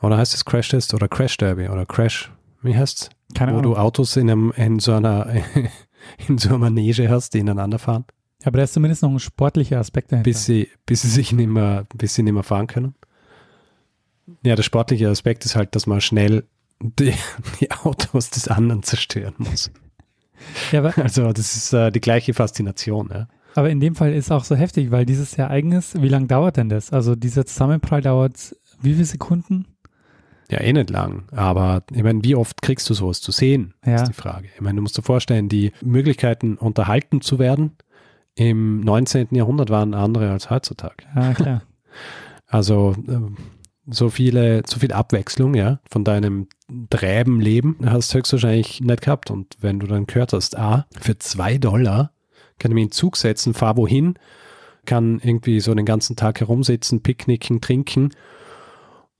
Oder 0.00 0.16
heißt 0.16 0.32
es 0.34 0.44
Crash-Test 0.44 0.94
oder 0.94 1.08
Crash-Derby 1.08 1.68
oder 1.68 1.84
Crash, 1.84 2.30
wie 2.62 2.76
heißt's? 2.76 3.10
Keine 3.34 3.52
Wo 3.52 3.58
Ahnung. 3.58 3.72
du 3.74 3.78
Autos 3.78 4.16
in, 4.16 4.30
einem, 4.30 4.52
in 4.56 4.78
so 4.78 4.92
einer, 4.92 5.26
in 6.28 6.38
so 6.38 6.50
einer 6.50 6.58
Manege 6.58 7.08
hast, 7.10 7.34
die 7.34 7.38
ineinander 7.38 7.78
fahren, 7.78 8.04
Aber 8.44 8.58
da 8.58 8.64
ist 8.64 8.74
zumindest 8.74 9.02
noch 9.02 9.10
ein 9.10 9.18
sportlicher 9.18 9.78
Aspekt 9.78 10.12
dahinter. 10.12 10.28
bis 10.30 10.44
sie, 10.44 10.68
bis 10.86 11.02
sie 11.02 11.08
sich 11.08 11.32
nicht 11.32 11.48
mehr, 11.48 11.84
bis 11.94 12.14
sie 12.14 12.22
nicht 12.22 12.34
mehr 12.34 12.42
fahren 12.42 12.66
können. 12.66 12.94
Ja, 14.44 14.54
der 14.56 14.62
sportliche 14.62 15.08
Aspekt 15.08 15.44
ist 15.44 15.56
halt, 15.56 15.74
dass 15.74 15.86
man 15.86 16.00
schnell 16.00 16.44
die, 16.80 17.14
die 17.60 17.70
Autos 17.70 18.30
des 18.30 18.48
anderen 18.48 18.82
zerstören 18.82 19.34
muss. 19.38 19.70
ja, 20.72 20.82
Also 20.82 21.32
das 21.32 21.56
ist 21.56 21.72
äh, 21.72 21.90
die 21.90 22.00
gleiche 22.00 22.34
Faszination. 22.34 23.08
Ja. 23.12 23.28
aber 23.54 23.70
in 23.70 23.80
dem 23.80 23.94
Fall 23.94 24.12
ist 24.12 24.26
es 24.26 24.30
auch 24.30 24.44
so 24.44 24.54
heftig, 24.56 24.90
weil 24.90 25.06
dieses 25.06 25.34
Ereignis, 25.38 25.94
wie 26.00 26.08
lange 26.08 26.26
dauert 26.26 26.56
denn 26.56 26.68
das? 26.68 26.92
Also 26.92 27.14
dieser 27.16 27.46
Zusammenprall 27.46 28.00
dauert 28.02 28.56
wie 28.80 28.92
viele 28.94 29.04
Sekunden? 29.04 29.66
Ja, 30.52 30.60
eh 30.60 30.72
nicht 30.72 30.90
lang. 30.90 31.24
Aber 31.32 31.82
ich 31.92 32.02
meine, 32.02 32.22
wie 32.22 32.34
oft 32.36 32.62
kriegst 32.62 32.88
du 32.88 32.94
sowas 32.94 33.20
zu 33.20 33.32
sehen, 33.32 33.74
Ja. 33.84 33.96
ist 33.96 34.08
die 34.08 34.12
Frage. 34.12 34.48
Ich 34.54 34.60
meine, 34.60 34.76
du 34.76 34.82
musst 34.82 34.96
dir 34.96 35.02
vorstellen, 35.02 35.48
die 35.48 35.72
Möglichkeiten, 35.82 36.56
unterhalten 36.56 37.20
zu 37.20 37.38
werden, 37.38 37.72
im 38.34 38.80
19. 38.80 39.28
Jahrhundert 39.32 39.68
waren 39.70 39.92
andere 39.94 40.30
als 40.30 40.48
heutzutage. 40.50 41.04
Ja, 41.14 41.34
klar. 41.34 41.62
Also 42.46 42.94
ähm, 43.08 43.36
so 43.86 44.10
viele, 44.10 44.62
so 44.66 44.78
viel 44.78 44.92
Abwechslung, 44.92 45.54
ja, 45.54 45.80
von 45.90 46.04
deinem 46.04 46.48
träben 46.90 47.40
Leben 47.40 47.76
hast 47.84 48.12
du 48.12 48.18
höchstwahrscheinlich 48.18 48.80
nicht 48.82 49.00
gehabt. 49.02 49.30
Und 49.30 49.56
wenn 49.60 49.78
du 49.80 49.86
dann 49.86 50.06
gehört 50.06 50.32
hast, 50.34 50.56
ah, 50.58 50.86
für 51.00 51.18
zwei 51.18 51.56
Dollar 51.58 52.12
kann 52.58 52.70
ich 52.70 52.74
mich 52.74 52.82
in 52.82 52.88
den 52.88 52.92
Zug 52.92 53.16
setzen, 53.16 53.54
fahr 53.54 53.76
wohin, 53.78 54.14
kann 54.84 55.18
irgendwie 55.22 55.60
so 55.60 55.74
den 55.74 55.86
ganzen 55.86 56.14
Tag 56.16 56.40
herumsitzen, 56.40 57.02
picknicken, 57.02 57.60
trinken 57.62 58.10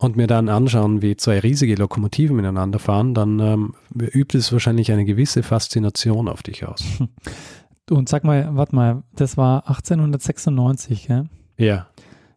und 0.03 0.17
mir 0.17 0.27
dann 0.27 0.49
anschauen, 0.49 1.01
wie 1.01 1.17
zwei 1.17 1.39
riesige 1.39 1.77
Lokomotiven 1.77 2.37
miteinander 2.37 2.79
fahren, 2.79 3.15
dann 3.15 3.39
ähm, 3.39 3.75
übt 3.95 4.37
es 4.37 4.53
wahrscheinlich 4.53 4.91
eine 4.91 5.05
gewisse 5.05 5.43
Faszination 5.43 6.29
auf 6.29 6.43
dich 6.43 6.67
aus. 6.67 6.85
Und 7.91 8.09
sag 8.09 8.25
mal, 8.25 8.49
warte 8.53 8.75
mal, 8.75 9.03
das 9.15 9.37
war 9.37 9.69
1896, 9.69 11.09
gell? 11.09 11.29
Ja. 11.59 11.89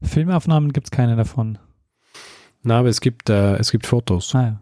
Filmaufnahmen 0.01 0.73
gibt 0.73 0.87
es 0.87 0.91
keine 0.91 1.15
davon. 1.15 1.57
Na, 2.63 2.79
aber 2.79 2.89
es 2.89 2.99
gibt, 2.99 3.29
äh, 3.29 3.55
es 3.55 3.71
gibt 3.71 3.85
Fotos. 3.85 4.33
Ah, 4.35 4.41
ja. 4.41 4.59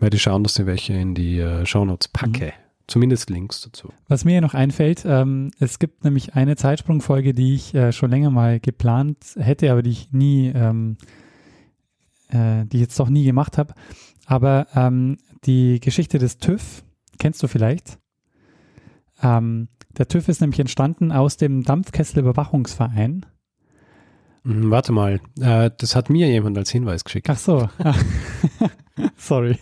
Werde 0.00 0.16
ich 0.16 0.22
schauen, 0.22 0.42
dass 0.42 0.58
ich 0.58 0.66
welche 0.66 0.94
in 0.94 1.14
die 1.14 1.38
äh, 1.38 1.64
Shownotes 1.64 2.08
packe. 2.08 2.52
Zumindest 2.88 3.30
Links 3.30 3.60
dazu. 3.60 3.90
Was 4.08 4.24
mir 4.24 4.40
noch 4.40 4.54
einfällt, 4.54 5.04
ähm, 5.06 5.52
es 5.60 5.78
gibt 5.78 6.02
nämlich 6.04 6.34
eine 6.34 6.56
Zeitsprungfolge, 6.56 7.32
die 7.34 7.54
ich 7.54 7.74
äh, 7.74 7.92
schon 7.92 8.10
länger 8.10 8.30
mal 8.30 8.58
geplant 8.58 9.18
hätte, 9.38 9.70
aber 9.70 9.82
die 9.82 9.90
ich 9.90 10.12
nie, 10.12 10.48
ähm, 10.48 10.96
äh, 12.32 12.64
die 12.66 12.78
ich 12.78 12.82
jetzt 12.82 12.98
doch 12.98 13.08
nie 13.08 13.24
gemacht 13.24 13.58
habe. 13.58 13.74
Aber 14.26 14.66
ähm, 14.74 15.18
die 15.44 15.80
Geschichte 15.80 16.18
des 16.18 16.38
TÜV, 16.38 16.82
kennst 17.18 17.42
du 17.42 17.48
vielleicht? 17.48 17.98
Ähm, 19.22 19.68
der 19.96 20.08
TÜV 20.08 20.28
ist 20.28 20.40
nämlich 20.40 20.60
entstanden 20.60 21.12
aus 21.12 21.36
dem 21.36 21.62
Dampfkesselüberwachungsverein. 21.64 23.26
Hm, 24.44 24.70
warte 24.70 24.92
mal, 24.92 25.20
äh, 25.40 25.70
das 25.76 25.94
hat 25.94 26.10
mir 26.10 26.28
jemand 26.28 26.58
als 26.58 26.70
Hinweis 26.70 27.04
geschickt. 27.04 27.28
Ach 27.30 27.38
so. 27.38 27.68
Sorry. 29.16 29.56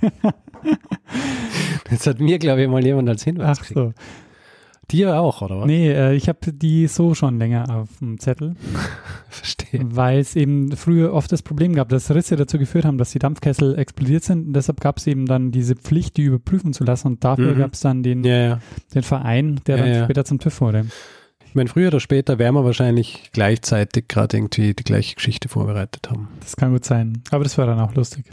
Das 1.90 2.06
hat 2.06 2.20
mir, 2.20 2.38
glaube 2.38 2.62
ich, 2.62 2.68
mal 2.68 2.84
jemand 2.84 3.08
als 3.08 3.24
Hinweis 3.24 3.58
Ach 3.58 3.60
geschickt. 3.60 3.78
so. 3.78 3.92
Dir 4.90 5.20
auch, 5.20 5.40
oder 5.42 5.60
was? 5.60 5.66
Nee, 5.66 5.90
äh, 5.90 6.14
ich 6.14 6.28
habe 6.28 6.52
die 6.52 6.86
so 6.88 7.14
schon 7.14 7.38
länger 7.38 7.66
auf 7.74 7.88
dem 8.00 8.18
Zettel. 8.18 8.54
Verstehe. 9.28 9.80
weil 9.94 10.18
es 10.18 10.34
eben 10.36 10.72
früher 10.76 11.12
oft 11.12 11.30
das 11.30 11.42
Problem 11.42 11.74
gab, 11.74 11.88
dass 11.90 12.10
Risse 12.12 12.34
dazu 12.36 12.58
geführt 12.58 12.84
haben, 12.84 12.98
dass 12.98 13.12
die 13.12 13.18
Dampfkessel 13.20 13.78
explodiert 13.78 14.24
sind. 14.24 14.48
Und 14.48 14.52
deshalb 14.54 14.80
gab 14.80 14.98
es 14.98 15.06
eben 15.06 15.26
dann 15.26 15.52
diese 15.52 15.76
Pflicht, 15.76 16.16
die 16.16 16.22
überprüfen 16.22 16.72
zu 16.72 16.82
lassen. 16.84 17.06
Und 17.08 17.24
dafür 17.24 17.54
Mhm. 17.54 17.58
gab 17.58 17.74
es 17.74 17.80
dann 17.80 18.02
den, 18.02 18.24
Ja, 18.24 18.36
ja. 18.38 18.60
den 18.94 19.02
Verein, 19.02 19.60
der 19.66 19.78
Ja, 19.78 19.84
dann 19.86 20.04
später 20.04 20.24
zum 20.24 20.38
TÜV 20.40 20.60
wurde. 20.60 20.86
Ich 21.46 21.54
meine, 21.54 21.68
früher 21.68 21.88
oder 21.88 22.00
später 22.00 22.38
werden 22.38 22.54
wir 22.54 22.64
wahrscheinlich 22.64 23.30
gleichzeitig 23.32 24.06
gerade 24.08 24.36
irgendwie 24.36 24.74
die 24.74 24.84
gleiche 24.84 25.16
Geschichte 25.16 25.48
vorbereitet 25.48 26.08
haben. 26.10 26.28
Das 26.40 26.56
kann 26.56 26.72
gut 26.72 26.84
sein. 26.84 27.22
Aber 27.30 27.42
das 27.44 27.58
war 27.58 27.66
dann 27.66 27.80
auch 27.80 27.94
lustig. 27.94 28.30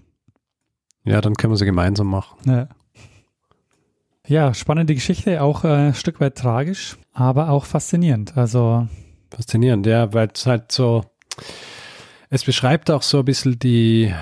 Ja, 1.03 1.21
dann 1.21 1.33
können 1.35 1.53
wir 1.53 1.57
sie 1.57 1.65
gemeinsam 1.65 2.07
machen. 2.07 2.37
Ja, 2.45 2.67
ja 4.27 4.53
spannende 4.53 4.93
Geschichte, 4.93 5.41
auch 5.41 5.63
äh, 5.63 5.87
ein 5.87 5.93
Stück 5.93 6.19
weit 6.19 6.35
tragisch, 6.35 6.97
aber 7.13 7.49
auch 7.49 7.65
faszinierend. 7.65 8.37
Also, 8.37 8.87
Faszinierend, 9.29 9.85
ja, 9.85 10.13
weil 10.13 10.29
es 10.33 10.45
halt 10.45 10.71
so, 10.71 11.03
es 12.29 12.45
beschreibt 12.45 12.89
auch 12.89 13.01
so 13.01 13.19
ein 13.19 13.25
bisschen 13.25 13.59
die, 13.59 14.13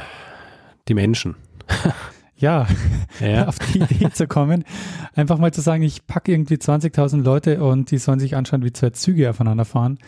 die 0.88 0.94
Menschen. 0.94 1.36
ja, 2.38 2.68
Ja, 3.20 3.48
auf 3.48 3.60
die 3.60 3.80
Idee 3.80 4.10
zu 4.12 4.28
kommen, 4.28 4.64
einfach 5.14 5.38
mal 5.38 5.54
zu 5.54 5.62
sagen, 5.62 5.84
ich 5.84 6.06
packe 6.08 6.32
irgendwie 6.32 6.56
20.000 6.56 7.22
Leute 7.22 7.64
und 7.64 7.92
die 7.92 7.98
sollen 7.98 8.20
sich 8.20 8.36
anschauen, 8.36 8.64
wie 8.64 8.74
zwei 8.74 8.90
Züge 8.92 9.30
aufeinander 9.30 9.66
fahren. 9.66 10.00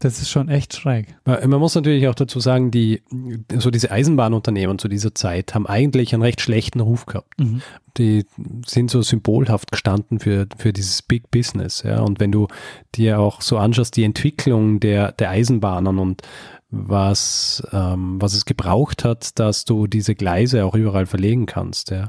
Das 0.00 0.20
ist 0.20 0.28
schon 0.28 0.48
echt 0.48 0.74
schräg. 0.74 1.16
Man 1.24 1.60
muss 1.60 1.74
natürlich 1.74 2.08
auch 2.08 2.14
dazu 2.14 2.40
sagen, 2.40 2.70
die, 2.70 3.02
so 3.56 3.70
diese 3.70 3.90
Eisenbahnunternehmen 3.90 4.78
zu 4.78 4.88
dieser 4.88 5.14
Zeit 5.14 5.54
haben 5.54 5.66
eigentlich 5.66 6.12
einen 6.12 6.22
recht 6.22 6.40
schlechten 6.40 6.80
Ruf 6.80 7.06
gehabt. 7.06 7.38
Mhm. 7.38 7.62
die 7.96 8.26
sind 8.66 8.90
so 8.90 9.02
symbolhaft 9.02 9.70
gestanden 9.70 10.18
für, 10.18 10.46
für 10.58 10.72
dieses 10.72 11.02
Big 11.02 11.30
Business. 11.30 11.82
Ja. 11.84 12.00
Und 12.00 12.20
wenn 12.20 12.32
du 12.32 12.48
dir 12.94 13.20
auch 13.20 13.40
so 13.40 13.56
anschaust, 13.56 13.96
die 13.96 14.04
Entwicklung 14.04 14.80
der, 14.80 15.12
der 15.12 15.30
Eisenbahnen 15.30 15.98
und 15.98 16.22
was, 16.88 17.62
ähm, 17.72 18.20
was 18.20 18.34
es 18.34 18.44
gebraucht 18.44 19.04
hat, 19.04 19.38
dass 19.38 19.64
du 19.64 19.86
diese 19.86 20.14
Gleise 20.14 20.64
auch 20.64 20.74
überall 20.74 21.06
verlegen 21.06 21.46
kannst. 21.46 21.90
Ja. 21.90 22.08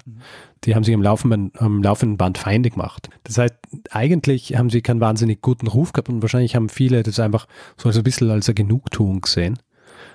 Die 0.64 0.76
haben 0.76 0.84
sich 0.84 0.96
am 0.96 1.02
laufenden, 1.02 1.52
am 1.58 1.84
laufenden 1.84 2.18
Band 2.18 2.38
Feinde 2.38 2.70
gemacht. 2.70 3.10
Das 3.24 3.38
heißt, 3.38 3.56
eigentlich 3.92 4.56
haben 4.58 4.70
sie 4.70 4.82
keinen 4.82 5.02
wahnsinnig 5.02 5.42
guten 5.42 5.68
Ruf 5.68 5.94
gehabt 5.94 6.10
und 6.10 6.22
wahrscheinlich 6.22 6.56
haben 6.56 6.70
viele 6.70 7.04
das 7.04 7.20
einfach 7.20 7.48
so 7.78 7.90
als 7.90 7.98
ein 7.98 8.04
bisschen 8.04 8.32
als 8.32 8.48
eine 8.48 8.56
Genugtuung 8.56 9.22
gesehen, 9.22 9.60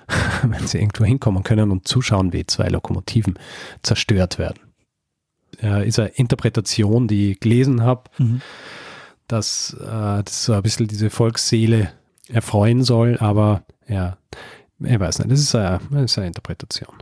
wenn 0.43 0.67
sie 0.67 0.79
irgendwo 0.79 1.05
hinkommen 1.05 1.43
können 1.43 1.71
und 1.71 1.87
zuschauen, 1.87 2.33
wie 2.33 2.45
zwei 2.45 2.67
Lokomotiven 2.67 3.39
zerstört 3.81 4.37
werden 4.37 4.59
äh, 5.61 5.87
ist 5.87 5.99
eine 5.99 6.09
Interpretation, 6.09 7.07
die 7.07 7.31
ich 7.31 7.39
gelesen 7.39 7.83
habe, 7.83 8.09
Mhm. 8.17 8.41
dass 9.27 9.73
äh, 9.79 10.23
das 10.23 10.45
so 10.45 10.53
ein 10.53 10.61
bisschen 10.61 10.87
diese 10.87 11.09
Volksseele 11.09 11.91
erfreuen 12.29 12.83
soll, 12.83 13.17
aber 13.19 13.63
ja, 13.91 14.17
ich 14.79 14.99
weiß 14.99 15.19
nicht, 15.19 15.31
das 15.31 15.39
ist 15.39 15.55
eine, 15.55 15.79
das 15.91 16.03
ist 16.03 16.17
eine 16.17 16.27
Interpretation. 16.27 16.95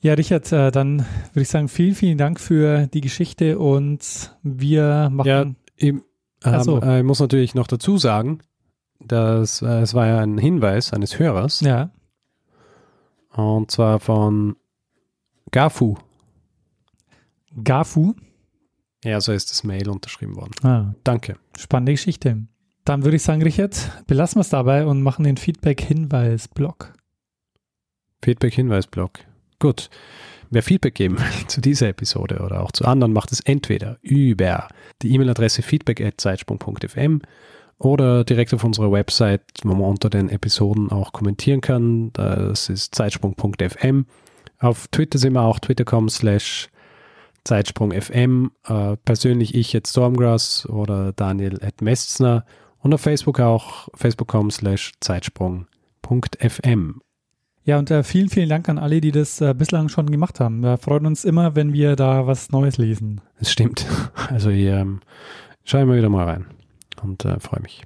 Ja, 0.00 0.12
Richard, 0.14 0.52
äh, 0.52 0.70
dann 0.70 0.98
würde 0.98 1.42
ich 1.42 1.48
sagen, 1.48 1.68
vielen, 1.68 1.94
vielen 1.94 2.18
Dank 2.18 2.38
für 2.38 2.86
die 2.88 3.00
Geschichte 3.00 3.58
und 3.58 4.30
wir 4.42 5.08
machen. 5.10 5.26
Ja, 5.26 5.46
ich, 5.76 5.94
Ach 6.42 6.62
so. 6.62 6.82
ähm, 6.82 6.88
äh, 6.88 6.98
ich 6.98 7.04
muss 7.04 7.20
natürlich 7.20 7.54
noch 7.54 7.66
dazu 7.66 7.96
sagen, 7.96 8.40
dass 9.00 9.62
äh, 9.62 9.80
es 9.80 9.94
war 9.94 10.06
ja 10.06 10.20
ein 10.20 10.36
Hinweis 10.36 10.92
eines 10.92 11.18
Hörers 11.18 11.60
ja. 11.60 11.90
und 13.30 13.70
zwar 13.70 13.98
von 13.98 14.56
Gafu. 15.50 15.96
Gafu. 17.62 18.14
Ja, 19.04 19.20
so 19.20 19.32
ist 19.32 19.50
das 19.50 19.64
Mail 19.64 19.88
unterschrieben 19.88 20.36
worden. 20.36 20.52
Ah, 20.62 20.94
Danke. 21.02 21.36
spannende 21.56 21.92
Geschichte. 21.92 22.46
Dann 22.84 23.02
würde 23.02 23.16
ich 23.16 23.22
sagen, 23.22 23.42
Richard, 23.42 24.04
belassen 24.06 24.36
wir 24.36 24.42
es 24.42 24.50
dabei 24.50 24.84
und 24.84 25.02
machen 25.02 25.24
den 25.24 25.38
Feedback-Hinweis-Blog. 25.38 26.92
Feedback-Hinweis-Blog. 28.22 29.20
Gut. 29.58 29.88
Wer 30.50 30.62
Feedback 30.62 30.94
geben 30.94 31.18
will 31.18 31.26
zu 31.48 31.60
dieser 31.60 31.88
Episode 31.88 32.40
oder 32.40 32.62
auch 32.62 32.72
zu 32.72 32.84
anderen, 32.84 33.12
macht 33.12 33.32
es 33.32 33.40
entweder 33.40 33.98
über 34.02 34.68
die 35.02 35.14
E-Mail-Adresse 35.14 35.62
feedback.zeitsprung.fm 35.62 37.22
oder 37.78 38.24
direkt 38.24 38.52
auf 38.54 38.62
unserer 38.62 38.92
Website, 38.92 39.42
wo 39.62 39.74
man 39.74 39.90
unter 39.90 40.10
den 40.10 40.28
Episoden 40.28 40.90
auch 40.90 41.12
kommentieren 41.12 41.60
kann. 41.60 42.12
Das 42.12 42.68
ist 42.68 42.94
zeitsprung.fm. 42.94 44.06
Auf 44.58 44.88
Twitter 44.88 45.18
sind 45.18 45.32
wir 45.32 45.42
auch 45.42 45.58
twitter.com 45.58 46.08
slash 46.08 46.68
zeitsprung.fm. 47.44 48.52
Äh, 48.66 48.96
persönlich 49.04 49.54
ich 49.54 49.72
jetzt 49.72 49.90
Stormgrass 49.90 50.66
oder 50.68 51.12
Daniel 51.12 51.58
at 51.62 51.82
Mestner 51.82 52.44
und 52.84 52.94
auf 52.94 53.00
Facebook 53.00 53.40
auch 53.40 53.88
facebook.com 53.94 54.50
slash 54.50 54.92
zeitsprung.fm. 55.00 57.00
Ja, 57.64 57.78
und 57.78 57.90
äh, 57.90 58.04
vielen, 58.04 58.28
vielen 58.28 58.50
Dank 58.50 58.68
an 58.68 58.78
alle, 58.78 59.00
die 59.00 59.10
das 59.10 59.40
äh, 59.40 59.54
bislang 59.54 59.88
schon 59.88 60.10
gemacht 60.10 60.38
haben. 60.38 60.62
Wir 60.62 60.76
freuen 60.76 61.06
uns 61.06 61.24
immer, 61.24 61.56
wenn 61.56 61.72
wir 61.72 61.96
da 61.96 62.26
was 62.26 62.52
Neues 62.52 62.76
lesen. 62.76 63.22
Es 63.40 63.50
stimmt. 63.50 63.86
Also 64.28 64.50
ich 64.50 64.64
ähm, 64.64 65.00
schaue 65.64 65.82
immer 65.82 65.96
wieder 65.96 66.10
mal 66.10 66.24
rein 66.24 66.46
und 67.02 67.24
äh, 67.24 67.40
freue 67.40 67.62
mich. 67.62 67.82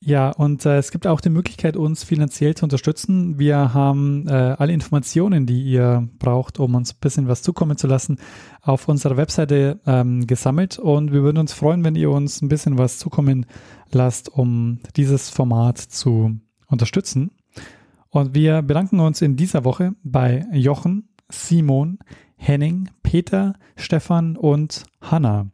Ja, 0.00 0.30
und 0.30 0.64
äh, 0.64 0.78
es 0.78 0.92
gibt 0.92 1.06
auch 1.06 1.20
die 1.20 1.28
Möglichkeit, 1.28 1.76
uns 1.76 2.04
finanziell 2.04 2.54
zu 2.54 2.64
unterstützen. 2.64 3.38
Wir 3.38 3.74
haben 3.74 4.28
äh, 4.28 4.32
alle 4.32 4.72
Informationen, 4.72 5.44
die 5.44 5.62
ihr 5.62 6.08
braucht, 6.18 6.60
um 6.60 6.76
uns 6.76 6.92
ein 6.92 6.98
bisschen 7.00 7.26
was 7.26 7.42
zukommen 7.42 7.76
zu 7.76 7.88
lassen, 7.88 8.18
auf 8.62 8.86
unserer 8.88 9.16
Webseite 9.16 9.80
ähm, 9.86 10.26
gesammelt. 10.26 10.78
Und 10.78 11.12
wir 11.12 11.22
würden 11.24 11.38
uns 11.38 11.52
freuen, 11.52 11.82
wenn 11.82 11.96
ihr 11.96 12.10
uns 12.10 12.42
ein 12.42 12.48
bisschen 12.48 12.78
was 12.78 12.98
zukommen 12.98 13.46
lasst, 13.90 14.32
um 14.32 14.78
dieses 14.96 15.30
Format 15.30 15.78
zu 15.78 16.38
unterstützen. 16.68 17.32
Und 18.08 18.34
wir 18.34 18.62
bedanken 18.62 19.00
uns 19.00 19.20
in 19.20 19.36
dieser 19.36 19.64
Woche 19.64 19.94
bei 20.04 20.46
Jochen, 20.52 21.08
Simon, 21.28 21.98
Henning, 22.36 22.88
Peter, 23.02 23.54
Stefan 23.74 24.36
und 24.36 24.84
Hanna. 25.00 25.50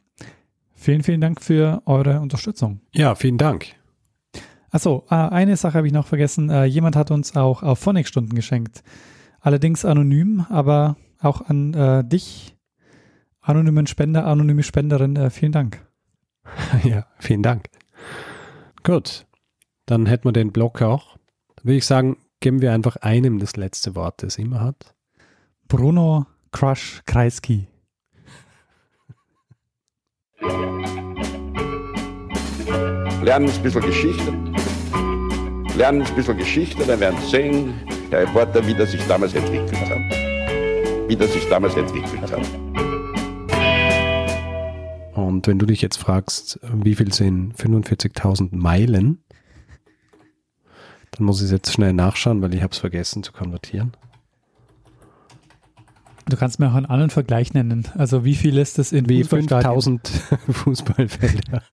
Vielen, 0.75 1.01
vielen 1.01 1.21
Dank 1.21 1.41
für 1.41 1.81
eure 1.85 2.21
Unterstützung. 2.21 2.81
Ja, 2.93 3.15
vielen 3.15 3.39
Dank. 3.39 3.75
Achso, 4.75 5.05
äh, 5.09 5.15
eine 5.15 5.55
Sache 5.55 5.77
habe 5.77 5.87
ich 5.87 5.93
noch 5.93 6.05
vergessen. 6.05 6.49
Äh, 6.49 6.65
jemand 6.65 6.97
hat 6.97 7.09
uns 7.09 7.37
auch 7.37 7.63
auf 7.63 7.79
Phonic-Stunden 7.79 8.35
geschenkt. 8.35 8.83
Allerdings 9.39 9.85
anonym, 9.85 10.45
aber 10.49 10.97
auch 11.21 11.47
an 11.47 11.73
äh, 11.73 12.03
dich, 12.03 12.57
anonymen 13.39 13.87
Spender, 13.87 14.25
anonyme 14.25 14.63
Spenderin, 14.63 15.15
äh, 15.15 15.29
vielen 15.29 15.53
Dank. 15.53 15.87
Ja, 16.83 17.05
vielen 17.19 17.41
Dank. 17.41 17.69
Gut, 18.83 19.25
dann 19.85 20.07
hätten 20.07 20.25
wir 20.25 20.33
den 20.33 20.51
Block 20.51 20.81
auch. 20.81 21.15
Dann 21.55 21.67
würde 21.67 21.77
ich 21.77 21.85
sagen, 21.85 22.17
geben 22.41 22.61
wir 22.61 22.73
einfach 22.73 22.97
einem 22.97 23.39
das 23.39 23.55
letzte 23.55 23.95
Wort, 23.95 24.23
das 24.23 24.37
immer 24.37 24.59
hat. 24.59 24.93
Bruno 25.69 26.25
Crush 26.51 27.01
Kreisky. 27.05 27.69
Lernen 33.23 33.49
ein 33.49 33.63
bisschen 33.63 33.81
Geschichte. 33.81 34.44
Lernen 35.75 36.03
ein 36.03 36.15
bisschen 36.15 36.37
Geschichte, 36.37 36.85
dann 36.85 37.01
werden 37.01 37.19
Sie 37.21 37.31
sehen, 37.31 37.73
Herr 38.09 38.21
Reporter, 38.21 38.65
wie 38.65 38.73
das 38.73 38.91
sich 38.91 39.05
damals 39.07 39.33
entwickelt 39.33 39.77
hat. 39.89 41.09
Wie 41.09 41.17
das 41.17 41.33
sich 41.33 41.47
damals 41.49 41.75
entwickelt 41.75 42.21
hat. 42.21 42.39
Und 45.13 45.47
wenn 45.47 45.59
du 45.59 45.65
dich 45.65 45.81
jetzt 45.81 45.97
fragst, 45.97 46.59
wie 46.73 46.95
viel 46.95 47.11
sind 47.13 47.55
45.000 47.55 48.55
Meilen, 48.55 49.21
dann 51.11 51.25
muss 51.25 51.39
ich 51.39 51.45
es 51.45 51.51
jetzt 51.51 51.73
schnell 51.73 51.91
nachschauen, 51.91 52.41
weil 52.41 52.53
ich 52.53 52.61
habe 52.61 52.71
es 52.71 52.77
vergessen 52.77 53.21
zu 53.23 53.33
konvertieren. 53.33 53.91
Du 56.27 56.37
kannst 56.37 56.59
mir 56.59 56.69
auch 56.69 56.75
einen 56.75 56.87
anderen 56.87 57.11
Vergleich 57.11 57.53
nennen. 57.53 57.87
Also 57.95 58.23
wie 58.23 58.35
viel 58.35 58.57
ist 58.57 58.79
das 58.79 58.91
in 58.91 59.07
Wie 59.09 59.23
Fußballstadien? 59.23 59.99
5000 59.99 60.07
Fußballfelder. 60.49 61.61